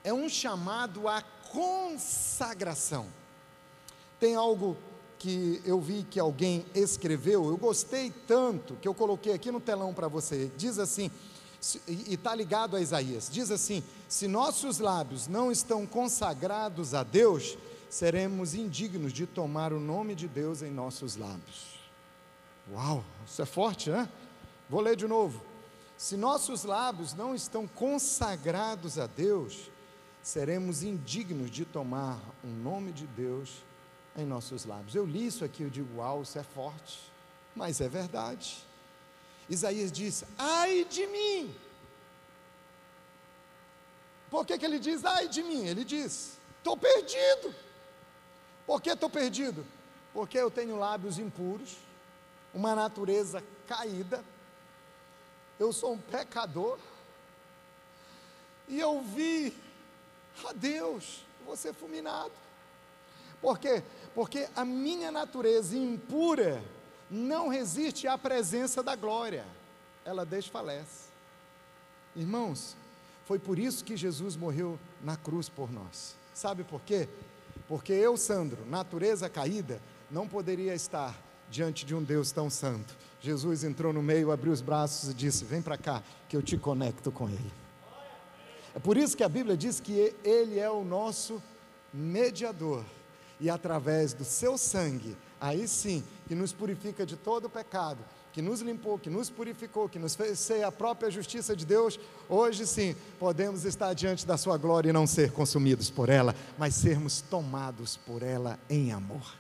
[0.05, 3.07] É um chamado à consagração.
[4.21, 4.77] Tem algo
[5.19, 9.95] que eu vi que alguém escreveu, eu gostei tanto que eu coloquei aqui no telão
[9.95, 10.51] para você.
[10.57, 11.11] Diz assim,
[11.87, 17.57] e está ligado a Isaías: diz assim: se nossos lábios não estão consagrados a Deus,
[17.89, 21.77] seremos indignos de tomar o nome de Deus em nossos lábios.
[22.73, 24.09] Uau, isso é forte, né?
[24.69, 25.43] Vou ler de novo.
[25.97, 29.71] Se nossos lábios não estão consagrados a Deus,
[30.23, 33.63] seremos indignos de tomar o nome de Deus
[34.17, 34.95] em nossos lábios.
[34.95, 37.01] Eu li isso aqui, eu digo, uau, isso é forte,
[37.55, 38.59] mas é verdade.
[39.49, 41.55] Isaías diz: ai de mim.
[44.31, 45.67] Por que, que ele diz ai de mim?
[45.67, 47.55] Ele diz: estou perdido.
[48.67, 49.65] Por que estou perdido?
[50.13, 51.77] Porque eu tenho lábios impuros,
[52.53, 54.25] uma natureza caída,
[55.59, 56.79] eu sou um pecador,
[58.69, 59.57] e eu vi
[60.45, 62.33] a Deus, você fulminado.
[63.41, 63.83] Por quê?
[64.15, 66.63] Porque a minha natureza impura
[67.11, 69.45] não resiste à presença da glória,
[70.05, 71.07] ela desfalece.
[72.15, 72.77] Irmãos,
[73.25, 76.15] foi por isso que Jesus morreu na cruz por nós.
[76.33, 77.09] Sabe por quê?
[77.69, 81.17] Porque eu, Sandro, natureza caída, não poderia estar
[81.51, 82.97] diante de um Deus tão santo.
[83.21, 86.57] Jesus entrou no meio, abriu os braços e disse: Vem para cá, que eu te
[86.57, 87.53] conecto com Ele.
[88.75, 91.43] É por isso que a Bíblia diz que Ele é o nosso
[91.93, 92.85] mediador,
[93.41, 97.99] e através do seu sangue, aí sim, que nos purifica de todo pecado,
[98.33, 101.99] que nos limpou, que nos purificou, que nos fez ser a própria justiça de Deus,
[102.29, 106.75] hoje sim podemos estar diante da Sua glória e não ser consumidos por ela, mas
[106.75, 109.35] sermos tomados por ela em amor.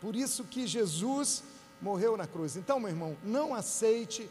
[0.00, 1.42] Por isso que Jesus
[1.80, 2.56] morreu na cruz.
[2.56, 4.28] Então, meu irmão, não aceite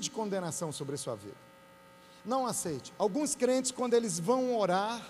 [0.00, 1.36] de condenação sobre a sua vida.
[2.24, 2.92] Não aceite.
[2.98, 5.00] Alguns crentes, quando eles vão orar,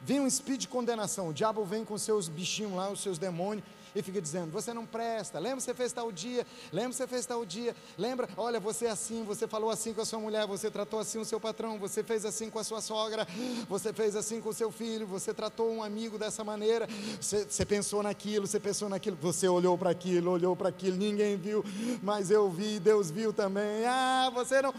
[0.00, 0.26] vem um
[0.58, 1.28] de condenação.
[1.28, 3.64] O diabo vem com seus bichinhos lá, os seus demônios,
[3.98, 7.44] e fica dizendo: Você não presta, lembra você fez tal dia, lembra você fez tal
[7.44, 11.00] dia, lembra, olha, você é assim, você falou assim com a sua mulher, você tratou
[11.00, 13.26] assim o seu patrão, você fez assim com a sua sogra,
[13.68, 16.86] você fez assim com o seu filho, você tratou um amigo dessa maneira,
[17.20, 21.36] você, você pensou naquilo, você pensou naquilo, você olhou para aquilo, olhou para aquilo, ninguém
[21.36, 21.64] viu,
[22.02, 23.84] mas eu vi, Deus viu também.
[23.86, 24.74] Ah, você não.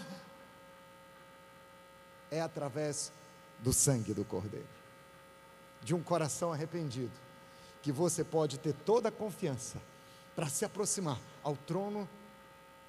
[2.31, 3.11] É através
[3.59, 4.67] do sangue do Cordeiro,
[5.81, 7.28] de um coração arrependido
[7.81, 9.81] que você pode ter toda a confiança
[10.35, 12.07] para se aproximar ao trono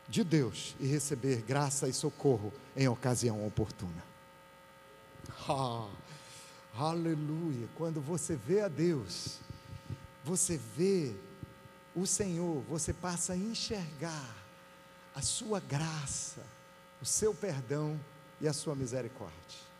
[0.09, 4.05] de Deus e receber graça e socorro em ocasião oportuna.
[6.74, 7.68] Aleluia!
[7.76, 9.38] Quando você vê a Deus,
[10.24, 11.14] você vê
[11.94, 14.37] o Senhor, você passa a enxergar
[15.14, 16.42] a sua graça,
[17.00, 17.98] o seu perdão
[18.40, 19.70] e a sua misericórdia.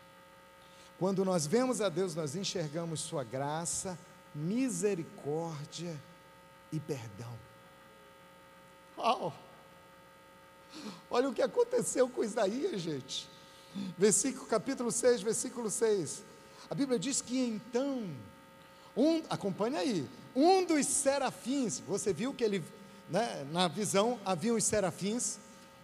[0.99, 3.97] Quando nós vemos a Deus, nós enxergamos sua graça,
[4.33, 5.99] misericórdia
[6.71, 7.37] e perdão.
[8.97, 9.33] Uau!
[11.09, 13.29] Olha o que aconteceu com Isaías, gente.
[13.97, 16.23] Versículo, capítulo 6, versículo 6.
[16.69, 18.09] A Bíblia diz que então,
[18.95, 22.63] um, acompanha aí, um dos serafins, você viu que ele,
[23.09, 25.37] né, na visão, havia os serafins,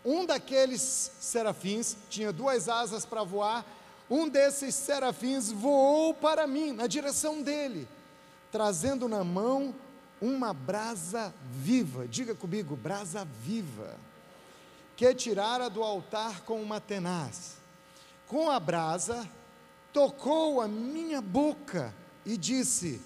[0.06, 3.66] um daqueles serafins tinha duas asas para voar,
[4.10, 7.88] um desses serafins voou para mim, na direção dele
[8.52, 9.76] trazendo na mão
[10.22, 13.96] uma brasa viva, diga comigo, brasa viva,
[14.96, 17.58] que tirara do altar com uma tenaz.
[18.28, 19.30] Com a brasa,
[19.94, 21.94] tocou a minha boca
[22.26, 23.02] e disse: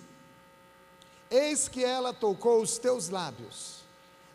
[1.30, 3.84] Eis que ela tocou os teus lábios,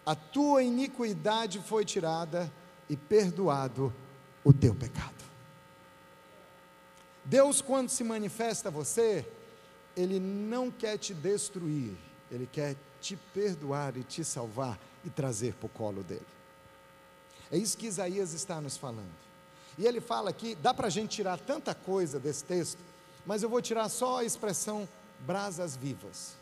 [0.05, 2.53] a tua iniquidade foi tirada
[2.89, 3.93] e perdoado
[4.45, 5.25] o teu pecado.
[7.25, 9.27] Deus, quando se manifesta a você,
[9.97, 11.97] ele não quer te destruir,
[12.31, 16.27] Ele quer te perdoar e te salvar e trazer para o colo dele.
[17.51, 19.15] É isso que Isaías está nos falando.
[19.79, 22.79] E ele fala aqui, dá para a gente tirar tanta coisa desse texto,
[23.25, 24.89] mas eu vou tirar só a expressão
[25.21, 26.35] brasas vivas.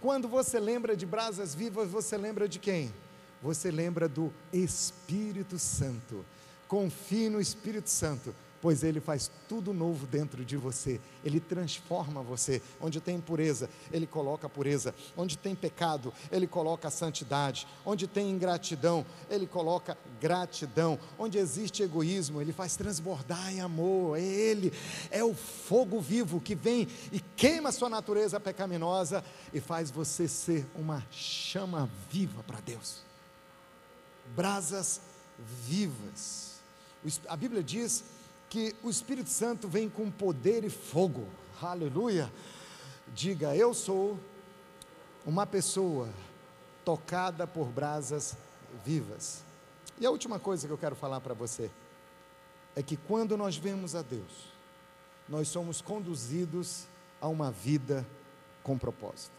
[0.00, 2.94] Quando você lembra de brasas vivas, você lembra de quem?
[3.42, 6.24] Você lembra do Espírito Santo.
[6.68, 8.34] Confie no Espírito Santo,
[8.64, 12.62] pois Ele faz tudo novo dentro de você, Ele transforma você.
[12.80, 19.04] Onde tem pureza, Ele coloca pureza, onde tem pecado, Ele coloca santidade, onde tem ingratidão,
[19.28, 24.18] Ele coloca gratidão, onde existe egoísmo, Ele faz transbordar em amor.
[24.18, 24.72] É Ele,
[25.10, 29.22] é o fogo vivo que vem e queima a sua natureza pecaminosa
[29.52, 33.02] e faz você ser uma chama viva para Deus.
[34.34, 35.02] Brasas
[35.38, 36.54] vivas.
[37.28, 38.13] A Bíblia diz
[38.48, 41.26] que o Espírito Santo vem com poder e fogo.
[41.60, 42.32] Aleluia.
[43.14, 44.18] Diga, eu sou
[45.24, 46.08] uma pessoa
[46.84, 48.36] tocada por brasas
[48.84, 49.42] vivas.
[49.98, 51.70] E a última coisa que eu quero falar para você
[52.76, 54.52] é que quando nós vemos a Deus,
[55.28, 56.86] nós somos conduzidos
[57.20, 58.06] a uma vida
[58.62, 59.32] com propósito.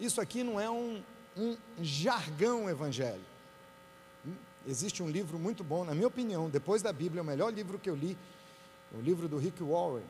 [0.00, 1.02] Isso aqui não é um,
[1.36, 3.31] um jargão evangélico.
[4.66, 7.90] Existe um livro muito bom, na minha opinião, depois da Bíblia, o melhor livro que
[7.90, 8.16] eu li,
[8.92, 10.04] o livro do Rick Warren,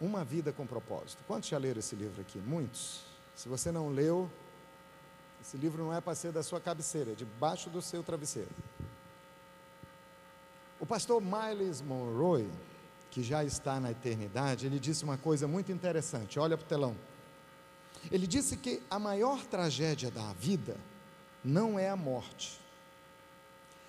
[0.00, 1.22] Uma Vida com Propósito.
[1.26, 2.38] Quantos já leram esse livro aqui?
[2.38, 3.02] Muitos.
[3.34, 4.30] Se você não leu,
[5.40, 8.50] esse livro não é para ser da sua cabeceira, é debaixo do seu travesseiro.
[10.78, 12.50] O pastor Miles Monroe,
[13.10, 16.38] que já está na eternidade, ele disse uma coisa muito interessante.
[16.38, 16.96] Olha para o telão.
[18.10, 20.76] Ele disse que a maior tragédia da vida
[21.42, 22.60] não é a morte,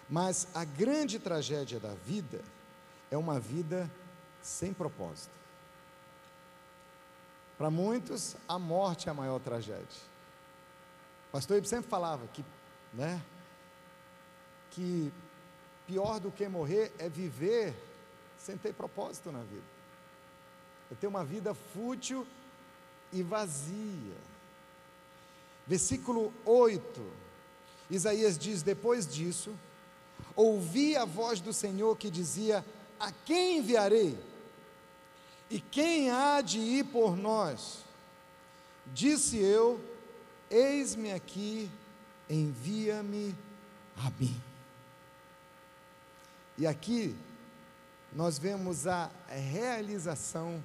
[0.10, 2.42] mas a grande tragédia da vida
[3.12, 3.90] é uma vida
[4.42, 5.36] sem propósito.
[7.58, 10.02] Para muitos, a morte é a maior tragédia.
[11.30, 12.46] O pastor Ibe sempre falava que,
[12.94, 13.22] né,
[14.72, 15.12] que
[15.86, 17.74] pior do que morrer é viver
[18.38, 19.66] sem ter propósito na vida.
[20.92, 22.26] É ter uma vida fútil
[23.12, 24.16] e vazia.
[25.66, 27.12] Versículo 8,
[27.90, 29.54] Isaías diz: Depois disso,
[30.38, 32.64] ouvi a voz do Senhor que dizia:
[32.98, 34.18] A quem enviarei?
[35.50, 37.84] E quem há de ir por nós?
[38.86, 39.84] Disse eu:
[40.50, 41.70] Eis-me aqui,
[42.30, 43.36] envia-me
[43.98, 44.40] a mim.
[46.58, 47.16] E aqui
[48.14, 50.64] nós vemos a realização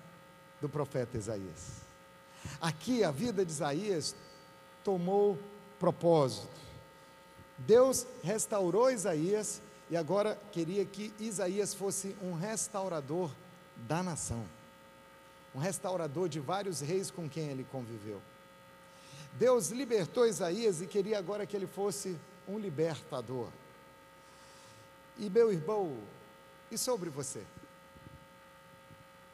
[0.61, 1.83] do profeta Isaías.
[2.61, 4.15] Aqui a vida de Isaías
[4.83, 5.39] tomou
[5.79, 6.72] propósito.
[7.67, 13.31] Deus restaurou Isaías e agora queria que Isaías fosse um restaurador
[13.77, 14.45] da nação,
[15.55, 18.21] um restaurador de vários reis com quem ele conviveu.
[19.35, 23.49] Deus libertou Isaías e queria agora que ele fosse um libertador.
[25.19, 25.97] E meu irmão,
[26.71, 27.43] e sobre você?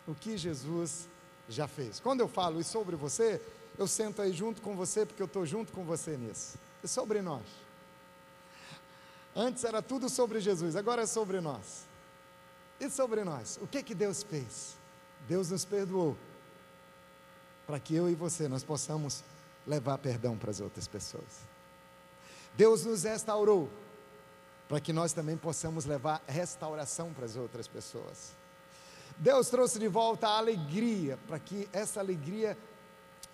[0.06, 1.08] O que Jesus
[1.48, 2.00] já fez?
[2.00, 3.40] Quando eu falo e sobre você,
[3.78, 6.58] eu sento aí junto com você, porque eu estou junto com você nisso.
[6.82, 7.67] É sobre nós.
[9.40, 11.86] Antes era tudo sobre Jesus, agora é sobre nós.
[12.80, 13.56] E sobre nós?
[13.62, 14.76] O que que Deus fez?
[15.28, 16.16] Deus nos perdoou.
[17.64, 19.22] Para que eu e você nós possamos
[19.64, 21.46] levar perdão para as outras pessoas.
[22.56, 23.70] Deus nos restaurou
[24.68, 28.34] para que nós também possamos levar restauração para as outras pessoas.
[29.16, 32.58] Deus trouxe de volta a alegria, para que essa alegria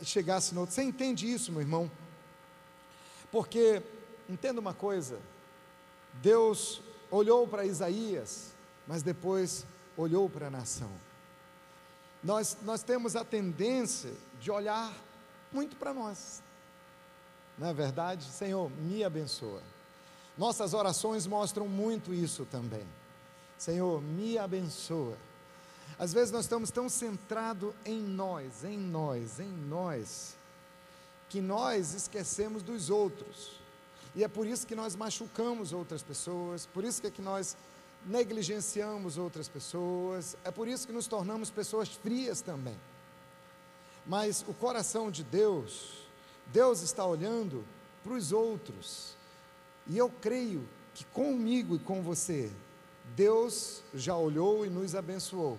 [0.03, 0.75] chegasse no outro.
[0.75, 1.91] Você entende isso, meu irmão?
[3.33, 3.83] Porque,
[4.29, 5.19] entenda uma coisa,
[6.23, 8.53] Deus olhou para Isaías,
[8.87, 9.65] mas depois
[9.97, 10.91] olhou para a nação.
[12.23, 14.93] Nós, nós temos a tendência de olhar
[15.53, 16.43] muito para nós.
[17.59, 18.25] Não é verdade?
[18.25, 19.63] Senhor, me abençoa.
[20.37, 22.87] Nossas orações mostram muito isso também.
[23.57, 25.17] Senhor, me abençoa.
[25.99, 30.35] Às vezes nós estamos tão centrados em nós, em nós, em nós,
[31.29, 33.61] que nós esquecemos dos outros.
[34.15, 37.57] E é por isso que nós machucamos outras pessoas, por isso que, é que nós
[38.07, 42.77] negligenciamos outras pessoas, é por isso que nos tornamos pessoas frias também.
[44.07, 46.07] Mas o coração de Deus,
[46.47, 47.65] Deus está olhando
[48.03, 49.17] para os outros,
[49.87, 52.53] e eu creio que comigo e com você,
[53.17, 55.59] Deus já olhou e nos abençoou.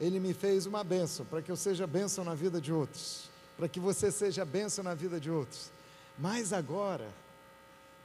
[0.00, 3.68] Ele me fez uma bênção para que eu seja bênção na vida de outros, para
[3.68, 5.70] que você seja bênção na vida de outros.
[6.18, 7.08] Mas agora,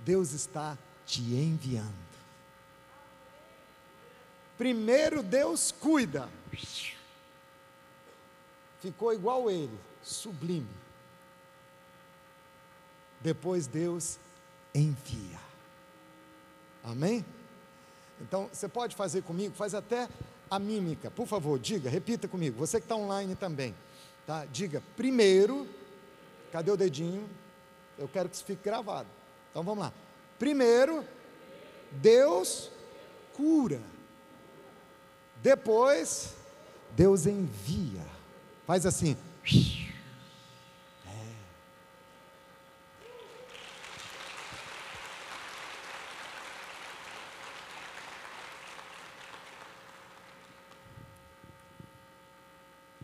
[0.06, 2.06] Deus está te enviando.
[4.58, 6.30] Primeiro Deus cuida,
[8.80, 10.70] ficou igual ele, sublime.
[13.20, 14.18] Depois Deus
[14.74, 15.40] envia.
[16.84, 17.26] Amém?
[18.22, 20.08] Então, você pode fazer comigo, faz até
[20.50, 23.76] a mímica, por favor, diga, repita comigo, você que está online também,
[24.28, 24.46] tá?
[24.46, 25.68] Diga, primeiro,
[26.52, 27.28] cadê o dedinho?
[27.98, 29.10] Eu quero que isso fique gravado.
[29.50, 29.94] Então vamos lá.
[30.38, 31.06] Primeiro,
[31.92, 32.72] Deus
[33.34, 33.82] cura.
[35.42, 36.34] Depois,
[36.96, 38.06] Deus envia.
[38.66, 39.16] Faz assim.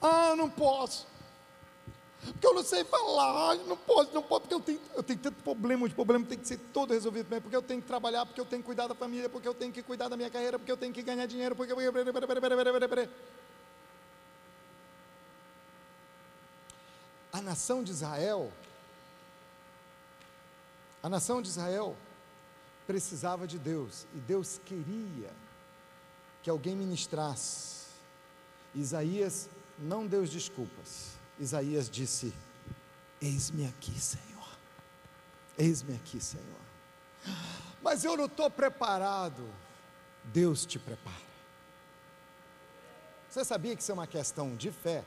[0.01, 1.05] Ah, não posso.
[2.41, 5.43] Porque eu não sei falar, não posso, não posso, porque eu tenho, eu tenho tanto
[5.43, 8.41] problema, os problemas têm que ser todo resolvido bem, porque eu tenho que trabalhar, porque
[8.41, 10.71] eu tenho que cuidar da família, porque eu tenho que cuidar da minha carreira, porque
[10.71, 11.71] eu tenho que ganhar dinheiro, porque.
[17.31, 18.51] A nação de Israel,
[21.03, 21.95] a nação de Israel
[22.87, 25.31] precisava de Deus e Deus queria
[26.41, 27.85] que alguém ministrasse.
[28.73, 31.20] Isaías não deu desculpas.
[31.41, 32.33] Isaías disse:
[33.19, 34.57] Eis-me aqui, Senhor.
[35.57, 36.45] Eis-me aqui, Senhor.
[37.81, 39.43] Mas eu não estou preparado.
[40.25, 41.31] Deus te prepara.
[43.27, 45.03] Você sabia que isso é uma questão de fé?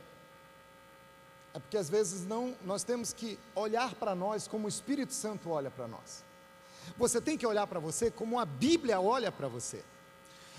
[1.52, 5.50] É porque às vezes não, nós temos que olhar para nós como o Espírito Santo
[5.50, 6.24] olha para nós.
[6.98, 9.84] Você tem que olhar para você como a Bíblia olha para você.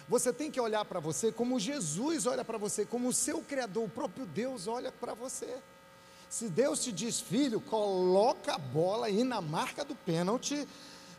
[0.08, 3.86] Você tem que olhar para você como Jesus olha para você, como o seu Criador,
[3.86, 5.58] o próprio Deus olha para você.
[6.30, 10.68] Se Deus te diz, filho, coloca a bola aí na marca do pênalti,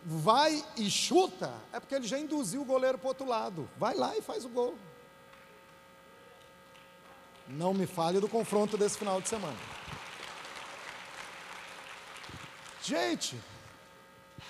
[0.04, 3.68] vai e chuta, é porque ele já induziu o goleiro para o outro lado.
[3.76, 4.76] Vai lá e faz o gol.
[7.48, 9.58] Não me fale do confronto desse final de semana.
[12.82, 13.40] Gente,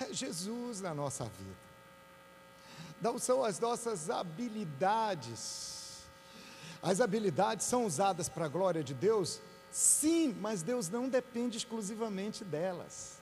[0.01, 1.66] é Jesus na nossa vida.
[3.01, 5.77] Não são as nossas habilidades.
[6.83, 9.41] As habilidades são usadas para a glória de Deus?
[9.71, 13.19] Sim, mas Deus não depende exclusivamente delas.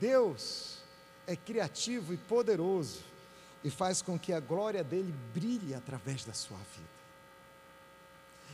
[0.00, 0.78] Deus
[1.26, 3.00] é criativo e poderoso
[3.62, 6.96] e faz com que a glória dele brilhe através da sua vida.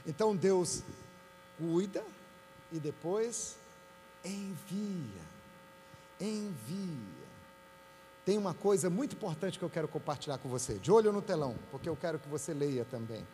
[0.07, 0.83] Então Deus
[1.59, 2.05] cuida
[2.73, 3.57] e depois
[4.25, 5.23] envia.
[6.21, 7.22] Envia.
[8.25, 10.75] Tem uma coisa muito importante que eu quero compartilhar com você.
[10.75, 13.27] De olho no telão, porque eu quero que você leia também.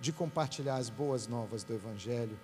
[0.01, 2.39] de compartilhar as boas novas do Evangelho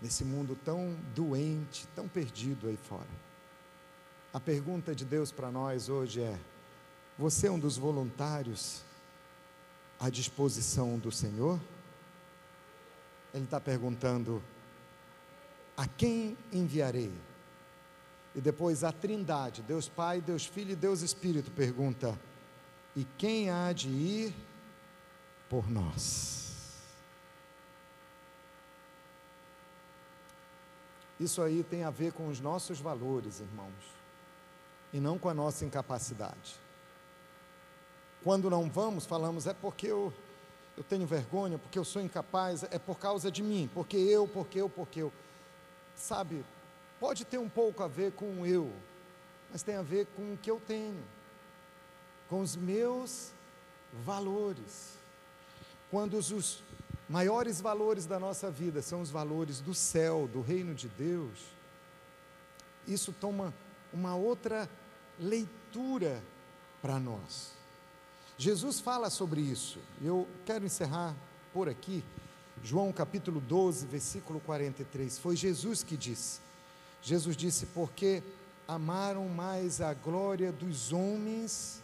[0.00, 3.26] nesse mundo tão doente, tão perdido aí fora.
[4.32, 6.38] A pergunta de Deus para nós hoje é:
[7.18, 8.82] você é um dos voluntários
[9.98, 11.58] à disposição do Senhor?
[13.32, 14.42] Ele está perguntando:
[15.76, 17.12] a quem enviarei?
[18.34, 22.18] E depois a Trindade, Deus Pai, Deus Filho e Deus Espírito, pergunta:
[22.94, 24.34] e quem há de ir
[25.48, 26.45] por nós?
[31.18, 33.72] Isso aí tem a ver com os nossos valores, irmãos,
[34.92, 36.56] e não com a nossa incapacidade.
[38.22, 40.12] Quando não vamos, falamos, é porque eu,
[40.76, 44.60] eu tenho vergonha, porque eu sou incapaz, é por causa de mim, porque eu, porque
[44.60, 45.12] eu, porque eu.
[45.94, 46.44] Sabe,
[47.00, 48.70] pode ter um pouco a ver com o eu,
[49.50, 51.02] mas tem a ver com o que eu tenho,
[52.28, 53.30] com os meus
[54.04, 54.98] valores.
[55.90, 56.62] Quando os, os
[57.08, 61.56] maiores valores da nossa vida são os valores do céu, do reino de Deus,
[62.86, 63.52] isso toma
[63.92, 64.68] uma outra
[65.18, 66.22] leitura
[66.80, 67.52] para nós.
[68.38, 69.78] Jesus fala sobre isso.
[70.02, 71.14] Eu quero encerrar
[71.52, 72.04] por aqui.
[72.62, 75.18] João capítulo 12, versículo 43.
[75.18, 76.40] Foi Jesus que disse.
[77.02, 78.22] Jesus disse: Porque
[78.68, 81.82] amaram mais a glória dos homens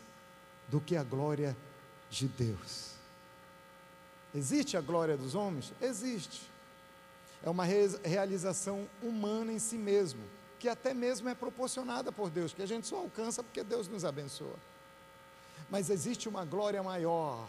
[0.69, 1.57] do que a glória
[2.11, 2.92] de Deus.
[4.35, 5.73] Existe a glória dos homens?
[5.81, 6.51] Existe.
[7.43, 10.23] É uma realização humana em si mesmo,
[10.59, 14.05] que até mesmo é proporcionada por Deus, que a gente só alcança porque Deus nos
[14.05, 14.57] abençoa.
[15.69, 17.47] Mas existe uma glória maior,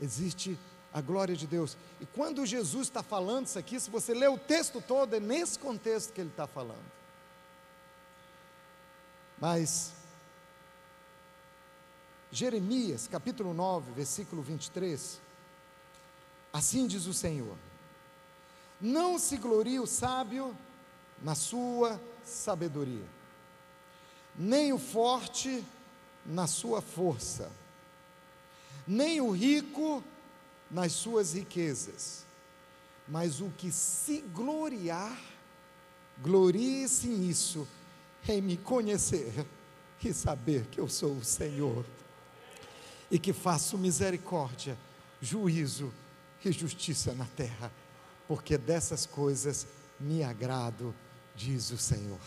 [0.00, 0.58] existe
[0.92, 1.76] a glória de Deus.
[2.00, 5.58] E quando Jesus está falando isso aqui, se você ler o texto todo, é nesse
[5.58, 6.84] contexto que ele está falando.
[9.40, 9.92] Mas,
[12.30, 15.23] Jeremias, capítulo 9, versículo 23,
[16.54, 17.56] assim diz o Senhor:
[18.80, 20.56] Não se glorie o sábio
[21.20, 23.04] na sua sabedoria,
[24.36, 25.64] nem o forte
[26.24, 27.50] na sua força,
[28.86, 30.02] nem o rico
[30.70, 32.24] nas suas riquezas,
[33.08, 35.20] mas o que se gloriar,
[36.22, 37.66] glorie-se nisso,
[38.28, 39.44] em me conhecer
[40.02, 41.84] e saber que eu sou o Senhor,
[43.10, 44.78] e que faço misericórdia,
[45.20, 45.92] juízo
[46.48, 47.70] e justiça na terra,
[48.26, 49.66] porque dessas coisas
[49.98, 50.94] me agrado,
[51.34, 52.18] diz o Senhor.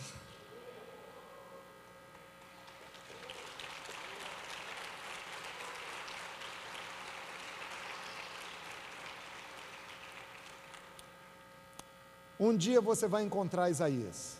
[12.39, 14.37] Um dia você vai encontrar Isaías,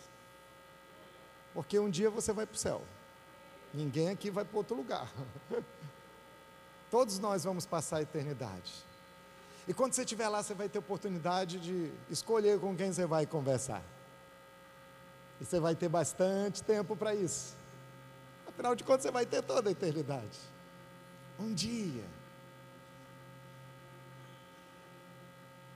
[1.52, 2.82] porque um dia você vai para o céu.
[3.74, 5.12] Ninguém aqui vai para outro lugar.
[6.90, 8.87] Todos nós vamos passar a eternidade.
[9.68, 13.26] E quando você estiver lá, você vai ter oportunidade de escolher com quem você vai
[13.26, 13.82] conversar.
[15.38, 17.54] E você vai ter bastante tempo para isso.
[18.46, 20.38] Afinal de contas, você vai ter toda a eternidade.
[21.38, 22.04] Um dia,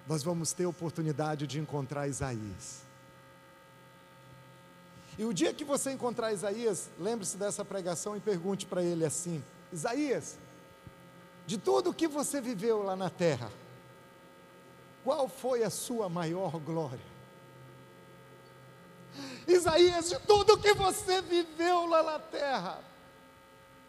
[0.08, 2.80] nós vamos ter oportunidade de encontrar Isaías.
[5.18, 9.44] E o dia que você encontrar Isaías, lembre-se dessa pregação e pergunte para ele assim:
[9.70, 10.38] Isaías,
[11.46, 13.50] de tudo o que você viveu lá na terra,
[15.04, 17.12] qual foi a sua maior glória?
[19.46, 22.82] Isaías, de tudo que você viveu lá na terra,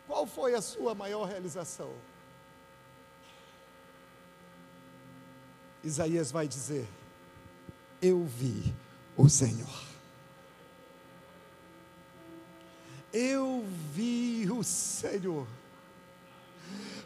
[0.08, 1.94] qual foi a sua maior realização?
[5.84, 6.88] Isaías vai dizer:
[8.02, 8.74] Eu vi
[9.16, 9.84] o Senhor.
[13.12, 15.48] Eu vi o Senhor.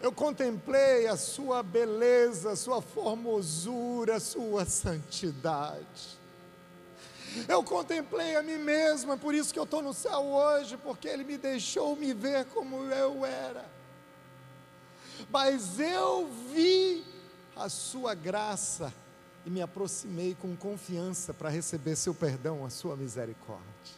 [0.01, 6.17] Eu contemplei a sua beleza, a sua formosura, a sua santidade.
[7.47, 11.23] Eu contemplei a mim mesma, por isso que eu estou no céu hoje, porque Ele
[11.23, 13.65] me deixou me ver como eu era.
[15.29, 17.03] Mas eu vi
[17.55, 18.93] a Sua graça
[19.45, 23.97] e me aproximei com confiança para receber Seu perdão, a Sua misericórdia.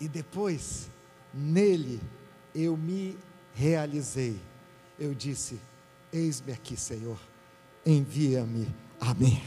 [0.00, 0.88] E depois,
[1.32, 2.00] nele,
[2.54, 3.18] eu me
[3.54, 4.40] realizei.
[5.02, 5.58] Eu disse:
[6.12, 7.18] Eis-me aqui, Senhor,
[7.84, 9.42] envia-me a mim.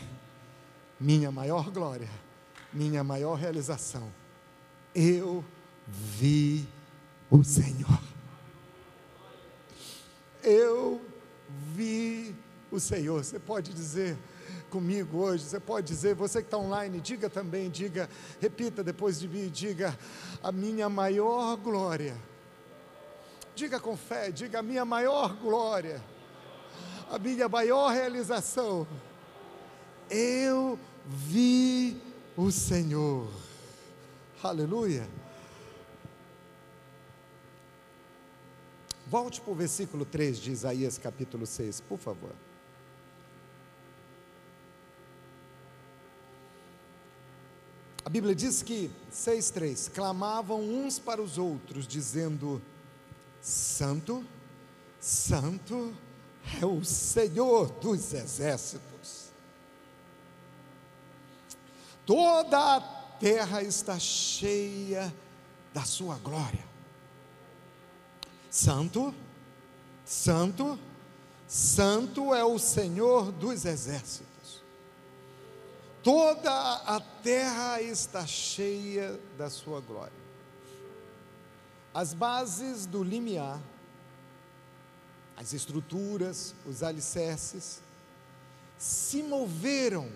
[1.00, 2.10] Minha maior glória
[2.76, 4.12] minha maior realização.
[4.94, 5.44] Eu
[5.88, 6.68] vi
[7.32, 8.02] o Senhor.
[10.44, 11.02] Eu
[11.74, 12.36] vi
[12.70, 13.24] o Senhor.
[13.24, 14.18] Você pode dizer
[14.70, 18.10] comigo hoje, você pode dizer, você que está online, diga também, diga,
[18.42, 19.98] repita depois de mim, diga,
[20.44, 22.18] a minha maior glória.
[23.56, 26.04] Diga com fé, diga a minha maior glória,
[27.10, 28.86] a minha maior realização.
[30.10, 32.02] Eu vi
[32.36, 33.32] o Senhor.
[34.44, 35.08] Aleluia.
[39.08, 42.34] Volte para o versículo 3 de Isaías capítulo 6, por favor.
[48.04, 52.62] A Bíblia diz que 6:3 clamavam uns para os outros dizendo:
[53.46, 54.26] Santo,
[55.00, 55.96] santo
[56.60, 58.86] é o Senhor dos exércitos
[62.06, 62.82] toda a
[63.20, 65.14] terra está cheia
[65.74, 66.64] da sua glória.
[68.50, 69.14] Santo,
[70.06, 70.80] santo,
[71.48, 74.64] santo é o Senhor dos exércitos.
[76.04, 80.25] Toda a terra está cheia da sua glória.
[81.96, 83.58] As bases do limiar,
[85.38, 87.80] as estruturas, os alicerces,
[88.78, 90.12] se moveram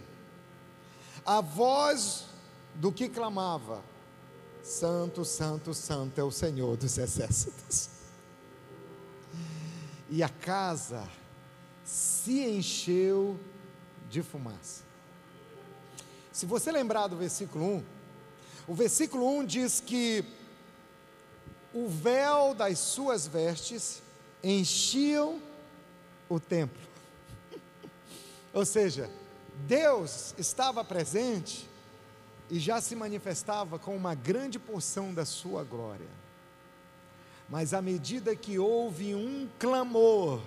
[1.26, 2.26] a voz
[2.76, 3.82] do que clamava:
[4.62, 7.90] Santo, Santo, Santo é o Senhor dos exércitos.
[10.10, 11.08] E a casa
[11.86, 13.40] se encheu
[14.10, 14.84] de fumaça.
[16.30, 17.84] Se você lembrar do versículo 1,
[18.68, 20.39] o versículo 1 diz que
[21.74, 24.02] o véu das suas vestes
[24.44, 25.42] enchiam
[26.28, 26.82] o templo.
[28.54, 29.10] Ou seja,
[29.68, 31.70] Deus estava presente
[32.50, 36.08] e já se manifestava com uma grande porção da sua glória.
[37.48, 40.42] Mas à medida que houve um clamor,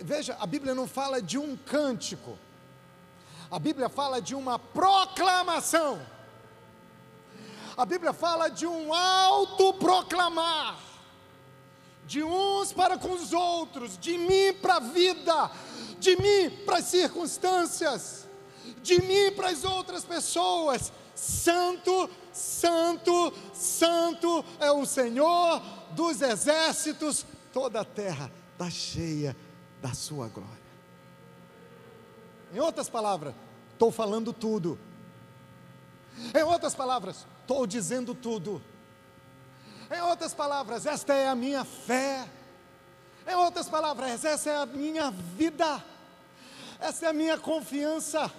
[0.00, 2.38] veja, a Bíblia não fala de um cântico,
[3.50, 6.04] a Bíblia fala de uma proclamação,
[7.76, 10.78] a Bíblia fala de um autoproclamar,
[12.06, 15.50] de uns para com os outros, de mim para a vida,
[15.98, 18.28] de mim para as circunstâncias,
[18.82, 20.92] de mim para as outras pessoas.
[21.14, 25.60] Santo, Santo, Santo é o Senhor
[25.92, 29.36] dos exércitos, toda a terra está cheia
[29.80, 30.64] da sua glória.
[32.52, 33.34] Em outras palavras,
[33.72, 34.78] estou falando tudo.
[36.32, 38.60] Em outras palavras, estou dizendo tudo.
[39.90, 42.28] Em outras palavras, esta é a minha fé.
[43.26, 45.82] Em outras palavras, essa é a minha vida
[46.80, 48.30] essa é a minha confiança,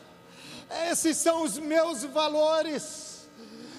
[0.92, 3.28] esses são os meus valores,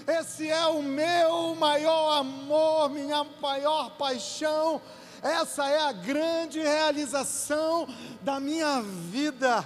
[0.07, 4.83] esse é o meu maior amor, minha maior paixão,
[5.23, 7.87] essa é a grande realização
[8.23, 9.65] da minha vida.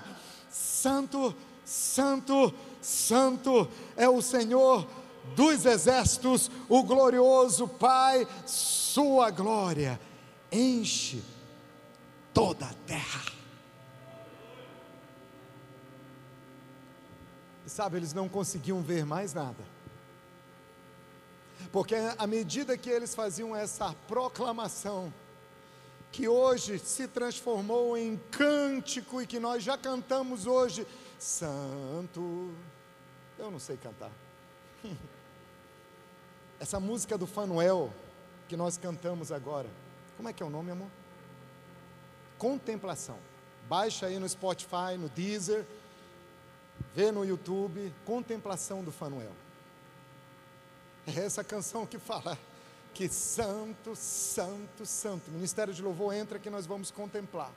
[0.50, 1.34] Santo,
[1.64, 2.52] Santo,
[2.82, 4.86] Santo é o Senhor
[5.34, 10.00] dos exércitos, o glorioso Pai, Sua glória
[10.50, 11.22] enche
[12.34, 13.32] toda a terra.
[17.64, 19.64] E sabe, eles não conseguiam ver mais nada.
[21.70, 25.12] Porque à medida que eles faziam essa proclamação,
[26.10, 30.86] que hoje se transformou em cântico e que nós já cantamos hoje,
[31.18, 32.50] Santo.
[33.38, 34.10] Eu não sei cantar.
[36.60, 37.92] Essa música do Fanuel
[38.48, 39.68] que nós cantamos agora,
[40.16, 40.90] como é que é o nome, amor?
[42.36, 43.18] Contemplação.
[43.68, 45.64] Baixa aí no Spotify, no Deezer,
[46.94, 49.32] vê no YouTube, Contemplação do Fanuel.
[51.06, 52.36] É essa canção que fala
[52.92, 55.30] que santo, santo, santo.
[55.30, 57.52] Ministério de Louvor entra que nós vamos contemplar.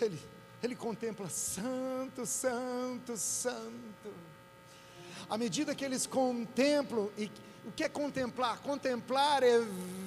[0.00, 0.20] Ele,
[0.62, 4.12] ele contempla santo, santo, santo.
[5.28, 7.30] À medida que eles contemplam, e
[7.66, 8.60] o que é contemplar?
[8.60, 9.58] Contemplar é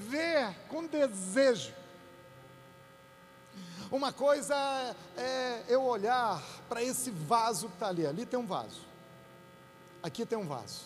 [0.07, 1.73] ver com desejo.
[3.91, 4.55] Uma coisa
[5.15, 8.05] é eu olhar para esse vaso que está ali.
[8.05, 8.81] Ali tem um vaso.
[10.03, 10.81] Aqui tem um vaso.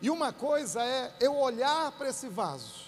[0.00, 2.86] E uma coisa é eu olhar para esse vaso.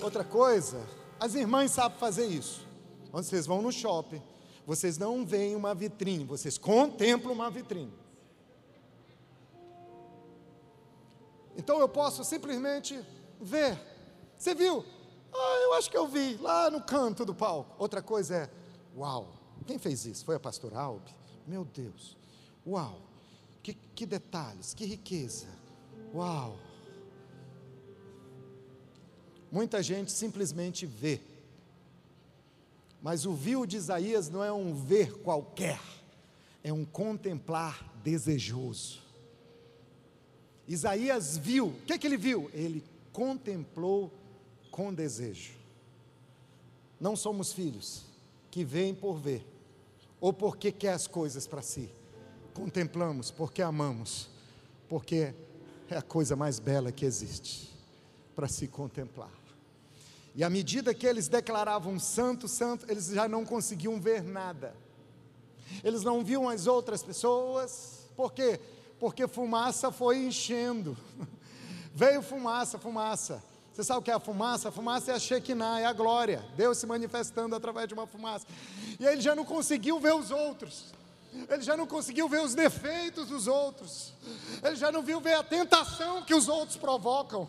[0.00, 0.80] Outra coisa,
[1.20, 2.66] as irmãs sabem fazer isso.
[3.10, 4.22] Quando vocês vão no shopping,
[4.66, 7.92] vocês não veem uma vitrine, vocês contemplam uma vitrine.
[11.56, 12.98] Então eu posso simplesmente
[13.40, 13.78] ver.
[14.36, 14.84] Você viu?
[15.32, 17.74] Ah, eu acho que eu vi lá no canto do palco.
[17.78, 18.50] Outra coisa é,
[18.96, 19.32] uau,
[19.66, 20.24] quem fez isso?
[20.24, 21.14] Foi a pastora Albi?
[21.46, 22.16] Meu Deus,
[22.66, 23.00] uau,
[23.62, 25.46] que, que detalhes, que riqueza.
[26.14, 26.58] Uau!
[29.50, 31.20] Muita gente simplesmente vê.
[33.02, 35.80] Mas o viu de Isaías não é um ver qualquer,
[36.62, 39.01] é um contemplar desejoso.
[40.72, 42.50] Isaías viu, o que, é que ele viu?
[42.54, 44.10] Ele contemplou
[44.70, 45.52] com desejo.
[46.98, 48.06] Não somos filhos
[48.50, 49.46] que veem por ver,
[50.18, 51.90] ou porque quer as coisas para si.
[52.54, 54.30] Contemplamos porque amamos,
[54.88, 55.34] porque
[55.90, 57.70] é a coisa mais bela que existe
[58.34, 59.32] para se contemplar.
[60.34, 64.74] E à medida que eles declaravam santo, santo, eles já não conseguiam ver nada.
[65.84, 68.58] Eles não viam as outras pessoas, por quê?
[69.02, 70.96] Porque fumaça foi enchendo.
[71.92, 73.42] Veio fumaça, fumaça.
[73.72, 74.68] Você sabe o que é a fumaça?
[74.68, 76.44] A fumaça é a Shekinah, é a glória.
[76.56, 78.46] Deus se manifestando através de uma fumaça.
[79.00, 80.94] E ele já não conseguiu ver os outros.
[81.48, 84.12] Ele já não conseguiu ver os defeitos dos outros.
[84.62, 87.48] Ele já não viu ver a tentação que os outros provocam.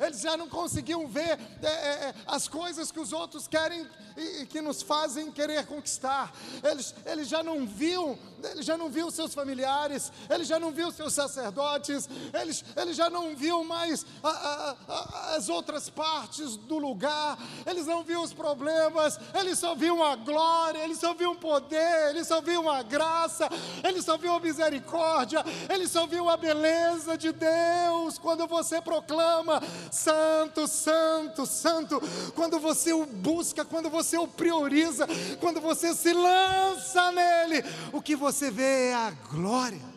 [0.00, 1.68] Ele já não conseguiu ver é, é,
[2.08, 6.32] é, as coisas que os outros querem e, e, que nos fazem querer conquistar.
[6.62, 10.12] Ele, ele já não viu, ele já não viu seus familiares.
[10.28, 12.08] Ele já não viu seus sacerdotes.
[12.34, 17.38] Ele, ele já não viu mais a, a, a, as outras partes do lugar.
[17.64, 19.18] Ele não viu os problemas.
[19.32, 20.80] Ele só viu uma glória.
[20.80, 22.10] Ele só viu um poder.
[22.10, 23.48] Ele só viu uma graça graça,
[23.86, 28.18] ele só viu a misericórdia, ele só viu a beleza de Deus.
[28.18, 29.60] Quando você proclama
[29.90, 32.00] Santo, Santo, Santo,
[32.34, 35.06] quando você o busca, quando você o prioriza,
[35.38, 37.62] quando você se lança nele,
[37.92, 39.90] o que você vê é a glória.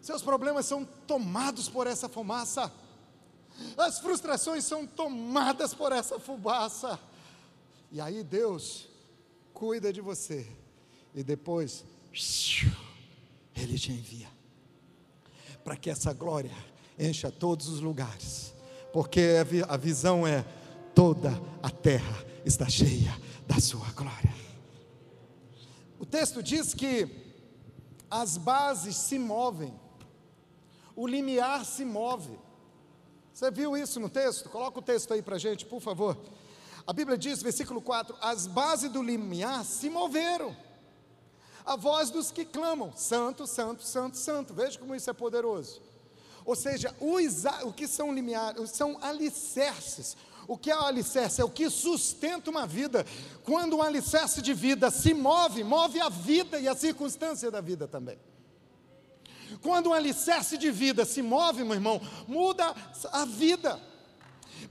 [0.00, 2.72] Seus problemas são tomados por essa fumaça.
[3.76, 6.98] As frustrações são tomadas por essa fumaça.
[7.90, 8.88] E aí Deus
[9.52, 10.46] cuida de você
[11.14, 11.84] e depois
[13.54, 14.28] ele te envia
[15.64, 16.50] para que essa glória
[16.98, 18.54] encha todos os lugares,
[18.92, 19.20] porque
[19.68, 20.44] a visão é
[20.94, 21.30] toda
[21.62, 23.14] a terra está cheia
[23.46, 24.34] da sua glória.
[25.98, 27.08] O texto diz que
[28.10, 29.78] as bases se movem,
[30.96, 32.38] o limiar se move.
[33.32, 34.48] Você viu isso no texto?
[34.48, 36.16] Coloca o texto aí para a gente, por favor.
[36.86, 40.56] A Bíblia diz, versículo 4: as bases do limiar se moveram
[41.68, 44.54] a voz dos que clamam: Santo, Santo, Santo, Santo.
[44.54, 45.82] Veja como isso é poderoso.
[46.44, 50.16] Ou seja, os, o que são limiares, são alicerces.
[50.46, 51.42] O que é o alicerce?
[51.42, 53.04] É o que sustenta uma vida.
[53.44, 57.86] Quando um alicerce de vida se move, move a vida e a circunstância da vida
[57.86, 58.18] também.
[59.60, 62.74] Quando um alicerce de vida se move, meu irmão, muda
[63.12, 63.78] a vida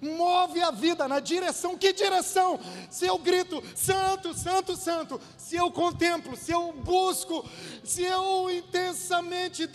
[0.02, 2.60] move a vida na direção, que direção?
[2.90, 7.48] Se eu grito, santo, santo, santo, se eu contemplo, se eu busco,
[7.84, 9.68] se eu intensamente,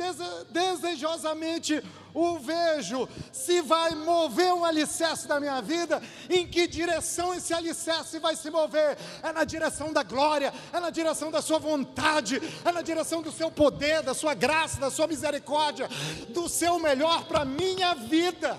[0.50, 1.82] desejosamente
[2.14, 8.18] o vejo, se vai mover um alicerce da minha vida, em que direção esse alicerce
[8.18, 8.98] vai se mover?
[9.22, 13.32] É na direção da glória, é na direção da sua vontade, é na direção do
[13.32, 15.88] seu poder, da sua graça, da sua misericórdia,
[16.28, 18.58] do seu melhor para a minha vida.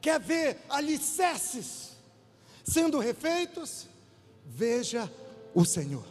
[0.00, 1.96] Quer ver alicerces
[2.64, 3.86] sendo refeitos?
[4.44, 5.10] Veja
[5.54, 6.06] o Senhor.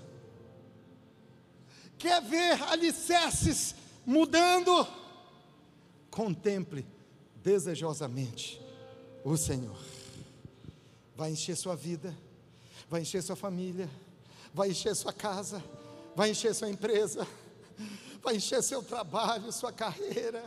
[1.98, 3.76] Quer ver alicerces
[4.06, 4.88] mudando?
[6.12, 6.86] Contemple
[7.44, 8.62] desejosamente
[9.24, 9.78] o Senhor.
[11.16, 12.16] Vai encher sua vida,
[12.90, 13.90] vai encher sua família,
[14.54, 15.64] vai encher sua casa,
[16.16, 17.28] vai encher sua empresa,
[18.22, 20.44] vai encher seu trabalho, sua carreira,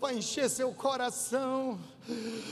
[0.00, 1.78] vai encher seu coração,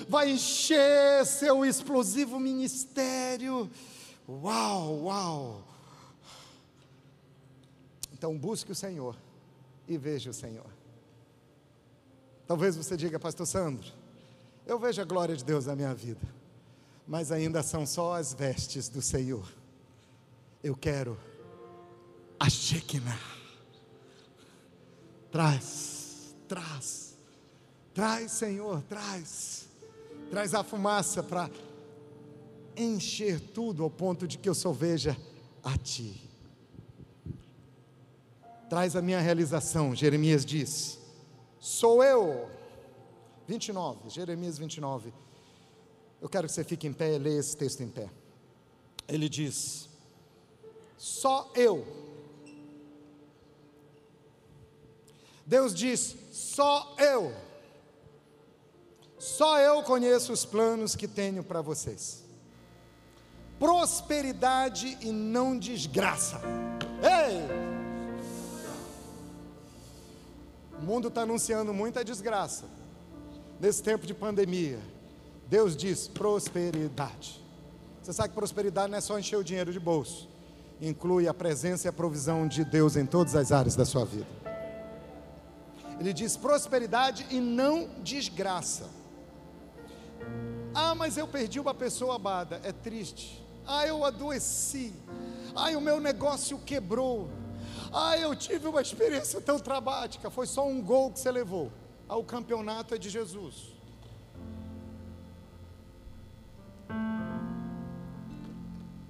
[0.08, 3.70] vai encher seu explosivo ministério.
[4.28, 5.64] Uau, uau!
[8.12, 9.16] Então busque o Senhor
[9.86, 10.66] e veja o Senhor.
[12.46, 13.92] Talvez você diga, Pastor Sandro,
[14.66, 16.26] eu vejo a glória de Deus na minha vida,
[17.06, 19.46] mas ainda são só as vestes do Senhor.
[20.62, 21.18] Eu quero
[22.38, 23.35] a Shekinah.
[25.36, 27.14] Traz, traz,
[27.92, 29.68] traz, Senhor, traz,
[30.30, 31.50] traz a fumaça para
[32.74, 35.14] encher tudo ao ponto de que eu só veja
[35.62, 36.26] a Ti.
[38.70, 40.98] Traz a minha realização, Jeremias diz
[41.60, 42.48] sou eu.
[43.46, 45.12] 29, Jeremias 29.
[46.18, 48.08] Eu quero que você fique em pé e leia esse texto em pé.
[49.06, 49.86] Ele diz:
[50.96, 52.05] Só eu.
[55.46, 57.32] Deus diz: Só eu.
[59.18, 62.24] Só eu conheço os planos que tenho para vocês.
[63.58, 66.40] Prosperidade e não desgraça.
[67.02, 67.66] Ei!
[70.78, 72.64] O mundo está anunciando muita desgraça.
[73.58, 74.78] Nesse tempo de pandemia,
[75.48, 77.42] Deus diz prosperidade.
[78.02, 80.28] Você sabe que prosperidade não é só encher o dinheiro de bolso,
[80.80, 84.45] inclui a presença e a provisão de Deus em todas as áreas da sua vida.
[85.98, 88.88] Ele diz prosperidade e não desgraça.
[90.74, 93.42] Ah, mas eu perdi uma pessoa amada, é triste.
[93.66, 94.92] Ah, eu adoeci.
[95.54, 97.30] Ah, o meu negócio quebrou.
[97.92, 100.30] Ah, eu tive uma experiência tão traumática.
[100.30, 101.72] Foi só um gol que você levou.
[102.08, 103.74] Ah, o campeonato é de Jesus.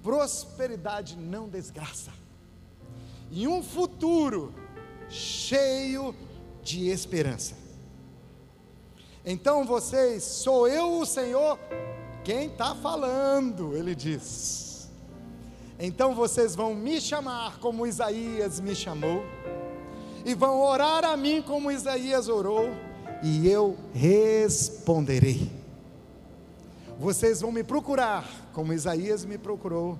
[0.01, 2.13] Prosperidade não desgraça.
[3.29, 4.55] E um futuro
[5.09, 6.15] cheio
[6.67, 7.55] de esperança.
[9.25, 11.57] Então vocês, sou eu o Senhor
[12.25, 14.89] quem está falando, ele diz.
[15.79, 19.23] Então vocês vão me chamar como Isaías me chamou,
[20.25, 22.69] e vão orar a mim como Isaías orou,
[23.23, 25.49] e eu responderei.
[26.99, 29.97] Vocês vão me procurar como Isaías me procurou,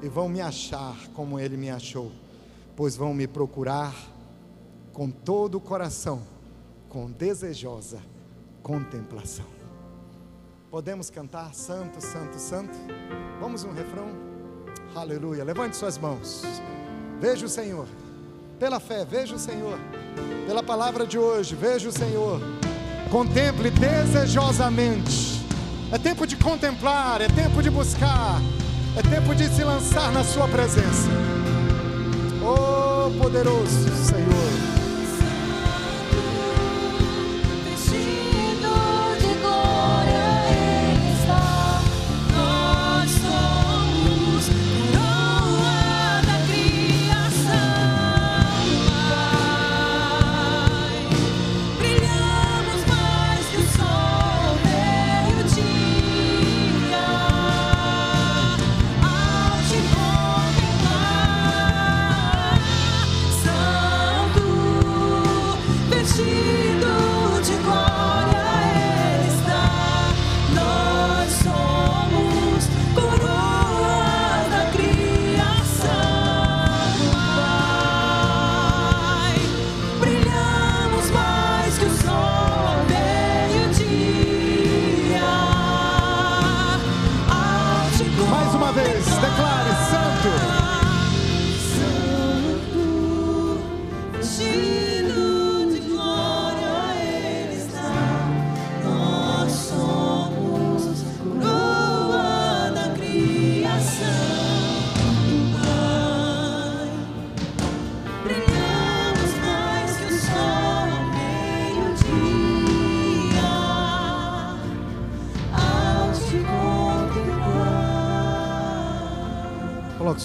[0.00, 2.10] e vão me achar como ele me achou,
[2.74, 3.94] pois vão me procurar
[4.98, 6.20] com todo o coração,
[6.88, 8.00] com desejosa
[8.64, 9.44] contemplação.
[10.72, 12.76] Podemos cantar Santo, Santo, Santo?
[13.40, 14.08] Vamos um refrão?
[14.96, 15.44] Aleluia.
[15.44, 16.42] Levante suas mãos.
[17.20, 17.86] Veja o Senhor.
[18.58, 19.78] Pela fé, veja o Senhor.
[20.48, 22.40] Pela palavra de hoje, veja o Senhor.
[23.08, 25.46] Contemple desejosamente.
[25.92, 28.40] É tempo de contemplar, é tempo de buscar,
[28.96, 31.08] é tempo de se lançar na Sua presença.
[32.42, 34.27] Oh, poderoso Senhor.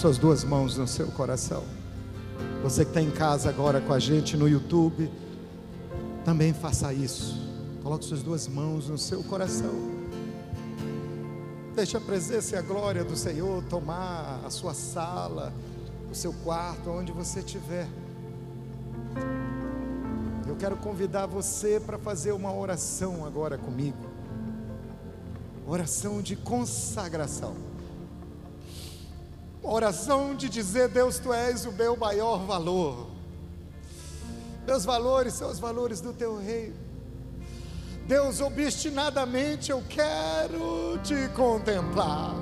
[0.04, 1.64] Suas duas mãos no seu coração.
[2.62, 5.10] Você que está em casa agora com a gente no YouTube,
[6.26, 7.34] também faça isso.
[7.82, 9.72] Coloque suas duas mãos no seu coração.
[11.74, 15.54] Deixa a presença e a glória do Senhor tomar a sua sala,
[16.12, 17.88] o seu quarto, onde você estiver.
[20.46, 24.04] Eu quero convidar você para fazer uma oração agora comigo.
[25.66, 27.73] Oração de consagração.
[29.64, 33.08] Oração de dizer: Deus, tu és o meu maior valor.
[34.66, 36.76] Meus valores são os valores do teu reino.
[38.06, 42.34] Deus, obstinadamente eu quero te contemplar.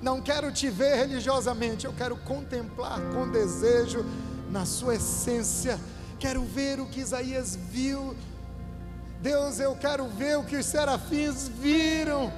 [0.00, 4.04] Não quero te ver religiosamente, eu quero contemplar com desejo
[4.50, 5.78] na sua essência.
[6.20, 8.14] Quero ver o que Isaías viu.
[9.20, 12.32] Deus, eu quero ver o que os serafins viram.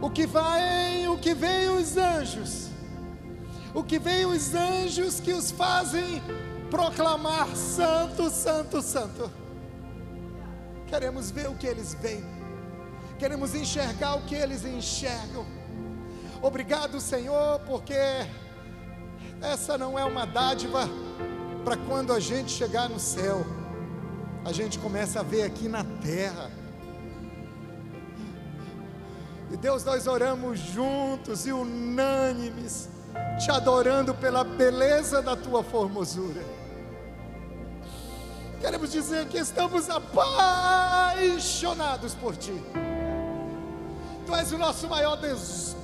[0.00, 2.68] O que vai, o que vem os anjos.
[3.74, 6.22] O que vem os anjos que os fazem
[6.70, 9.30] proclamar santo, santo, santo.
[10.86, 12.24] Queremos ver o que eles veem.
[13.18, 15.44] Queremos enxergar o que eles enxergam.
[16.40, 17.98] Obrigado, Senhor, porque
[19.40, 20.88] essa não é uma dádiva
[21.64, 23.44] para quando a gente chegar no céu.
[24.44, 26.57] A gente começa a ver aqui na terra.
[29.60, 32.88] Deus, nós oramos juntos e unânimes,
[33.40, 36.44] te adorando pela beleza da tua formosura.
[38.60, 42.54] Queremos dizer que estamos apaixonados por Ti.
[44.26, 45.18] Tu és o nosso maior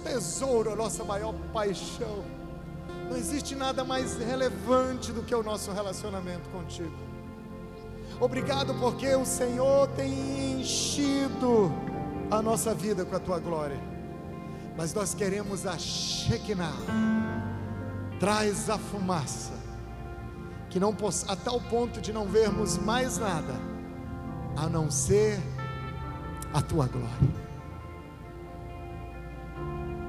[0.04, 2.22] tesouro, a nossa maior paixão.
[3.08, 6.92] Não existe nada mais relevante do que o nosso relacionamento contigo.
[8.20, 11.72] Obrigado porque o Senhor tem enchido
[12.30, 13.78] a nossa vida com a tua glória.
[14.76, 16.72] Mas nós queremos a Shekinah.
[18.18, 19.52] Traz a fumaça
[20.70, 20.96] que não
[21.28, 23.54] a tal ponto de não vermos mais nada
[24.56, 25.38] a não ser
[26.52, 27.44] a tua glória.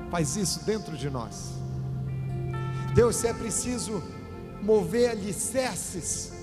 [0.10, 1.54] Faz isso dentro de nós.
[2.94, 4.02] Deus, se é preciso
[4.62, 6.34] mover alicerces,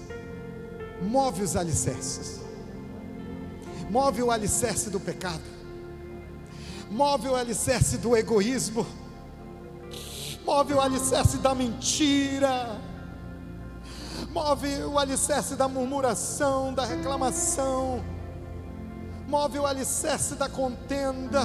[1.01, 2.41] move os alicerces.
[3.91, 5.43] Move o alicerce do pecado.
[6.93, 8.87] Move o alicerce do egoísmo.
[10.45, 12.79] Move o alicerce da mentira.
[14.33, 18.03] Move o alicerce da murmuração, da reclamação,
[19.29, 21.43] move o alicerce da contenda,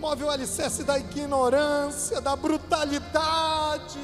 [0.00, 4.00] move o alicerce da ignorância, da brutalidade,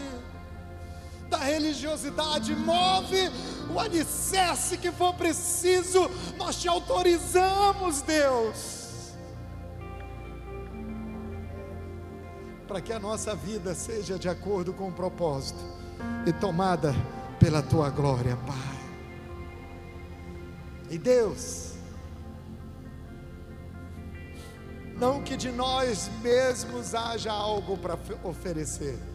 [1.35, 3.29] da religiosidade, move
[3.75, 9.15] o alicerce que for preciso, nós te autorizamos, Deus.
[12.69, 15.59] Para que a nossa vida seja de acordo com o propósito
[16.25, 16.95] e tomada
[17.41, 18.75] pela tua glória, Pai.
[20.89, 21.73] E Deus,
[24.97, 29.14] não que de nós mesmos haja algo para oferecer,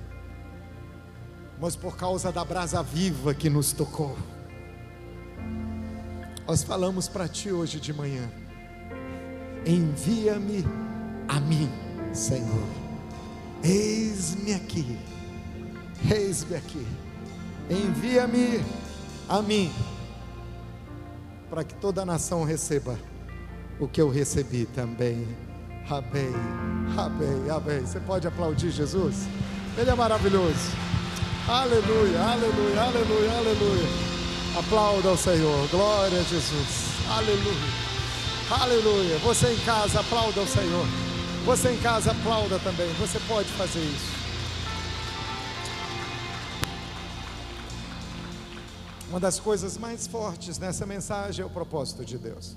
[1.60, 4.18] mas por causa da brasa viva que nos tocou.
[6.48, 8.30] Nós falamos para ti hoje de manhã:
[9.66, 10.66] envia-me
[11.28, 11.70] a mim,
[12.14, 12.68] Senhor.
[13.64, 14.98] Eis-me aqui.
[16.10, 16.88] Eis-me aqui,
[17.70, 18.64] envia-me
[19.28, 19.70] a mim,
[21.50, 22.98] para que toda a nação receba
[23.80, 25.28] o que eu recebi também.
[25.90, 26.34] Amém,
[26.98, 27.82] amém, amém.
[27.82, 29.28] Você pode aplaudir Jesus?
[29.78, 30.89] Ele é maravilhoso.
[31.50, 33.88] Aleluia, aleluia, aleluia, aleluia.
[34.56, 37.10] Aplauda ao Senhor, glória a Jesus.
[37.10, 37.74] Aleluia,
[38.52, 39.18] aleluia.
[39.18, 40.86] Você em casa, aplauda ao Senhor.
[41.48, 42.88] Você em casa, aplauda também.
[43.00, 44.14] Você pode fazer isso.
[49.10, 52.56] Uma das coisas mais fortes nessa mensagem é o propósito de Deus.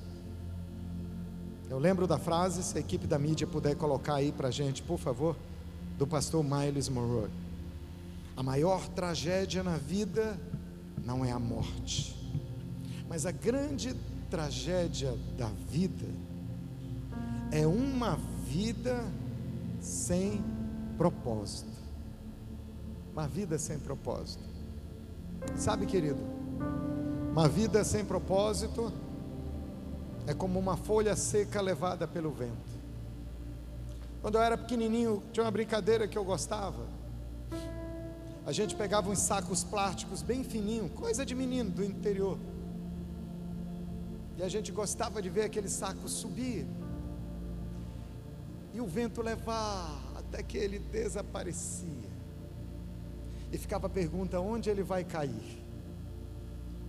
[1.70, 4.82] Eu lembro da frase, se a equipe da mídia puder colocar aí para a gente,
[4.82, 5.34] por favor,
[5.96, 7.30] do pastor Miles Monroe.
[8.36, 10.38] A maior tragédia na vida
[11.04, 12.16] não é a morte,
[13.08, 13.94] mas a grande
[14.30, 16.06] tragédia da vida
[17.50, 18.16] é uma
[18.46, 19.04] vida
[19.80, 20.42] sem
[20.96, 21.70] propósito.
[23.12, 24.42] Uma vida sem propósito.
[25.54, 26.20] Sabe, querido,
[27.32, 28.90] uma vida sem propósito
[30.26, 32.72] é como uma folha seca levada pelo vento.
[34.22, 36.86] Quando eu era pequenininho, tinha uma brincadeira que eu gostava.
[38.44, 42.38] A gente pegava uns sacos plásticos bem fininhos, coisa de menino do interior.
[44.36, 46.66] E a gente gostava de ver aquele saco subir.
[48.74, 52.10] E o vento levar até que ele desaparecia.
[53.52, 55.62] E ficava a pergunta: onde ele vai cair?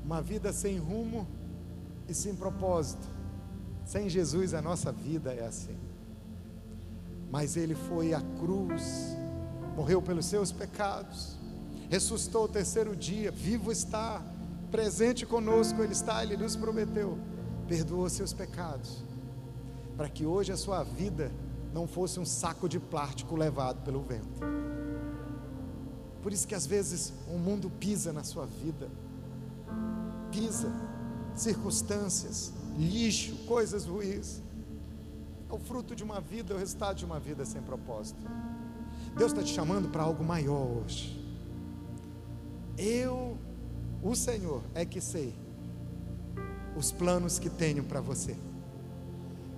[0.04, 1.28] Uma vida sem rumo
[2.10, 3.08] e sem propósito
[3.86, 5.78] Sem Jesus a nossa vida é assim.
[7.32, 9.16] Mas ele foi à cruz,
[9.76, 11.38] morreu pelos seus pecados,
[11.90, 14.22] ressuscitou o terceiro dia, vivo está,
[14.72, 17.18] presente conosco ele está, ele nos prometeu,
[17.68, 19.04] perdoou seus pecados,
[19.96, 21.32] para que hoje a sua vida
[21.74, 24.42] não fosse um saco de plástico levado pelo vento.
[26.22, 28.90] Por isso que às vezes o mundo pisa na sua vida,
[30.32, 30.72] pisa,
[31.36, 34.42] circunstâncias, lixo, coisas ruins.
[35.50, 38.22] É o fruto de uma vida, é o resultado de uma vida sem propósito.
[39.16, 41.23] Deus está te chamando para algo maior hoje.
[42.78, 43.38] Eu,
[44.02, 45.34] o Senhor, é que sei
[46.76, 48.36] os planos que tenho para você.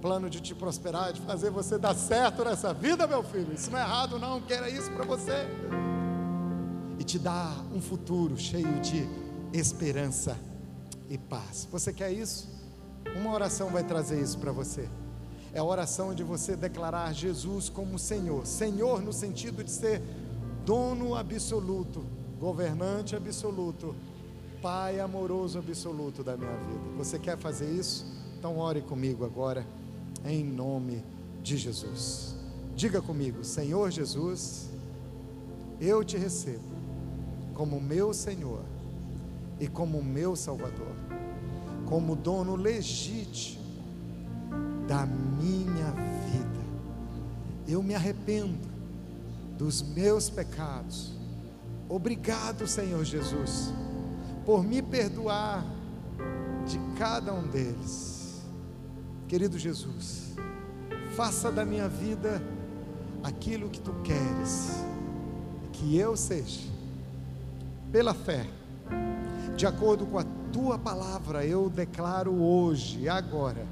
[0.02, 3.54] Plano de te prosperar, de fazer você dar certo nessa vida, meu filho.
[3.54, 4.42] Isso não é errado, não.
[4.42, 5.48] Quero isso para você.
[7.00, 9.08] E te dar um futuro cheio de
[9.54, 10.38] esperança
[11.10, 11.68] e paz.
[11.72, 12.48] Você quer isso?
[13.16, 14.88] Uma oração vai trazer isso para você.
[15.54, 18.46] É a oração de você declarar Jesus como Senhor.
[18.46, 20.02] Senhor no sentido de ser
[20.66, 22.06] dono absoluto,
[22.40, 23.96] governante absoluto,
[24.62, 26.98] Pai amoroso absoluto da minha vida.
[26.98, 28.06] Você quer fazer isso?
[28.40, 29.66] Então ore comigo agora,
[30.26, 31.04] em nome
[31.44, 32.36] de Jesus.
[32.76, 34.70] Diga comigo, Senhor Jesus,
[35.80, 36.64] eu te recebo
[37.54, 38.64] como meu Senhor
[39.60, 40.96] e como meu Salvador,
[41.86, 43.64] como dono legítimo
[44.88, 46.66] da minha vida.
[47.68, 48.68] Eu me arrependo
[49.58, 51.15] dos meus pecados.
[51.88, 53.74] Obrigado, Senhor Jesus,
[54.46, 55.66] por me perdoar
[56.66, 58.42] de cada um deles.
[59.28, 60.36] Querido Jesus,
[61.16, 62.42] faça da minha vida
[63.24, 64.84] aquilo que tu queres,
[65.74, 66.70] que eu seja,
[67.92, 68.46] pela fé
[69.56, 73.66] de acordo com a tua palavra, eu declaro hoje agora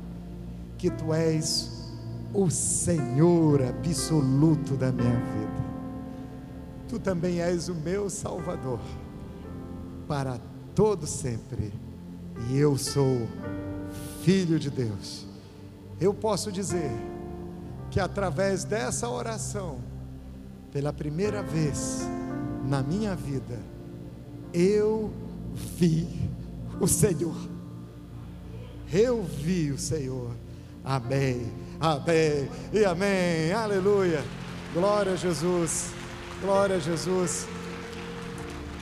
[0.77, 1.91] que tu és
[2.33, 5.62] o Senhor absoluto da minha vida.
[6.93, 8.79] Tu também és o meu Salvador
[10.07, 10.39] para
[10.75, 11.73] todo sempre.
[12.47, 13.27] E eu sou
[14.21, 15.25] filho de Deus.
[15.99, 16.91] Eu posso dizer
[17.89, 19.79] que através dessa oração,
[20.71, 22.01] pela primeira vez
[22.63, 23.57] na minha vida,
[24.53, 25.11] eu
[25.75, 26.29] vi
[26.79, 27.49] o Senhor.
[28.93, 30.29] Eu vi o Senhor.
[30.83, 31.51] Amém.
[31.79, 32.47] Amém.
[32.71, 33.51] E amém.
[33.51, 34.23] Aleluia.
[34.75, 36.02] Glória a Jesus.
[36.43, 37.47] Glória a Jesus.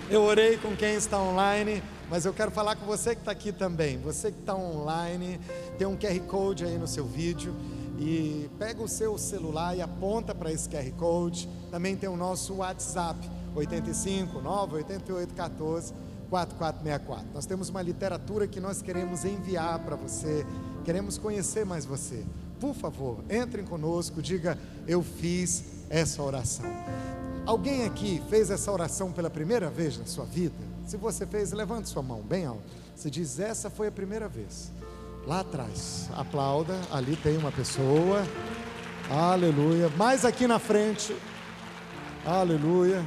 [0.09, 3.51] Eu orei com quem está online, mas eu quero falar com você que está aqui
[3.51, 3.99] também.
[3.99, 5.39] Você que está online,
[5.77, 7.53] tem um QR Code aí no seu vídeo.
[7.99, 11.47] E pega o seu celular e aponta para esse QR Code.
[11.69, 15.93] Também tem o nosso WhatsApp, 85 9 88 14
[16.31, 17.27] 4464.
[17.31, 20.47] Nós temos uma literatura que nós queremos enviar para você,
[20.83, 22.25] queremos conhecer mais você.
[22.59, 24.57] Por favor, entrem conosco, diga:
[24.87, 26.65] Eu fiz essa oração.
[27.45, 30.55] Alguém aqui fez essa oração pela primeira vez na sua vida?
[30.85, 32.61] Se você fez, levante sua mão bem alto.
[32.95, 34.71] Você diz: Essa foi a primeira vez.
[35.25, 36.79] Lá atrás, aplauda.
[36.91, 38.23] Ali tem uma pessoa.
[39.09, 39.89] Aleluia.
[39.89, 41.15] Mais aqui na frente.
[42.25, 43.03] Aleluia.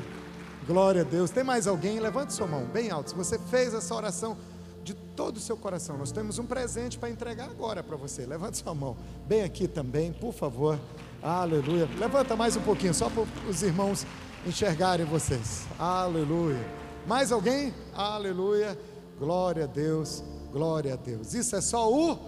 [0.67, 1.31] Glória a Deus.
[1.31, 2.01] Tem mais alguém?
[2.01, 3.11] Levante sua mão bem alto.
[3.11, 4.37] Se você fez essa oração
[4.83, 8.27] de todo o seu coração, nós temos um presente para entregar agora para você.
[8.27, 10.79] Levante sua mão bem aqui também, por favor.
[11.23, 11.89] Aleluia.
[11.99, 14.07] Levanta mais um pouquinho, só para os irmãos
[14.47, 15.65] enxergarem vocês.
[15.79, 16.65] Aleluia.
[17.07, 17.75] Mais alguém?
[17.95, 18.79] Aleluia.
[19.19, 20.23] Glória a Deus.
[20.53, 21.35] Glória a Deus.
[21.35, 22.19] Isso é só o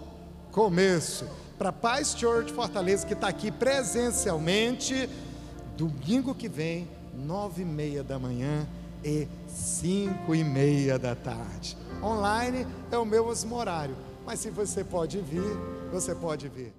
[0.50, 1.26] começo.
[1.58, 5.08] Para Paz Church Fortaleza, que está aqui presencialmente,
[5.76, 8.66] domingo que vem nove e meia da manhã
[9.02, 11.76] e cinco e meia da tarde.
[12.02, 13.96] Online é o mesmo horário,
[14.26, 15.56] mas se você pode vir,
[15.90, 16.74] você pode vir.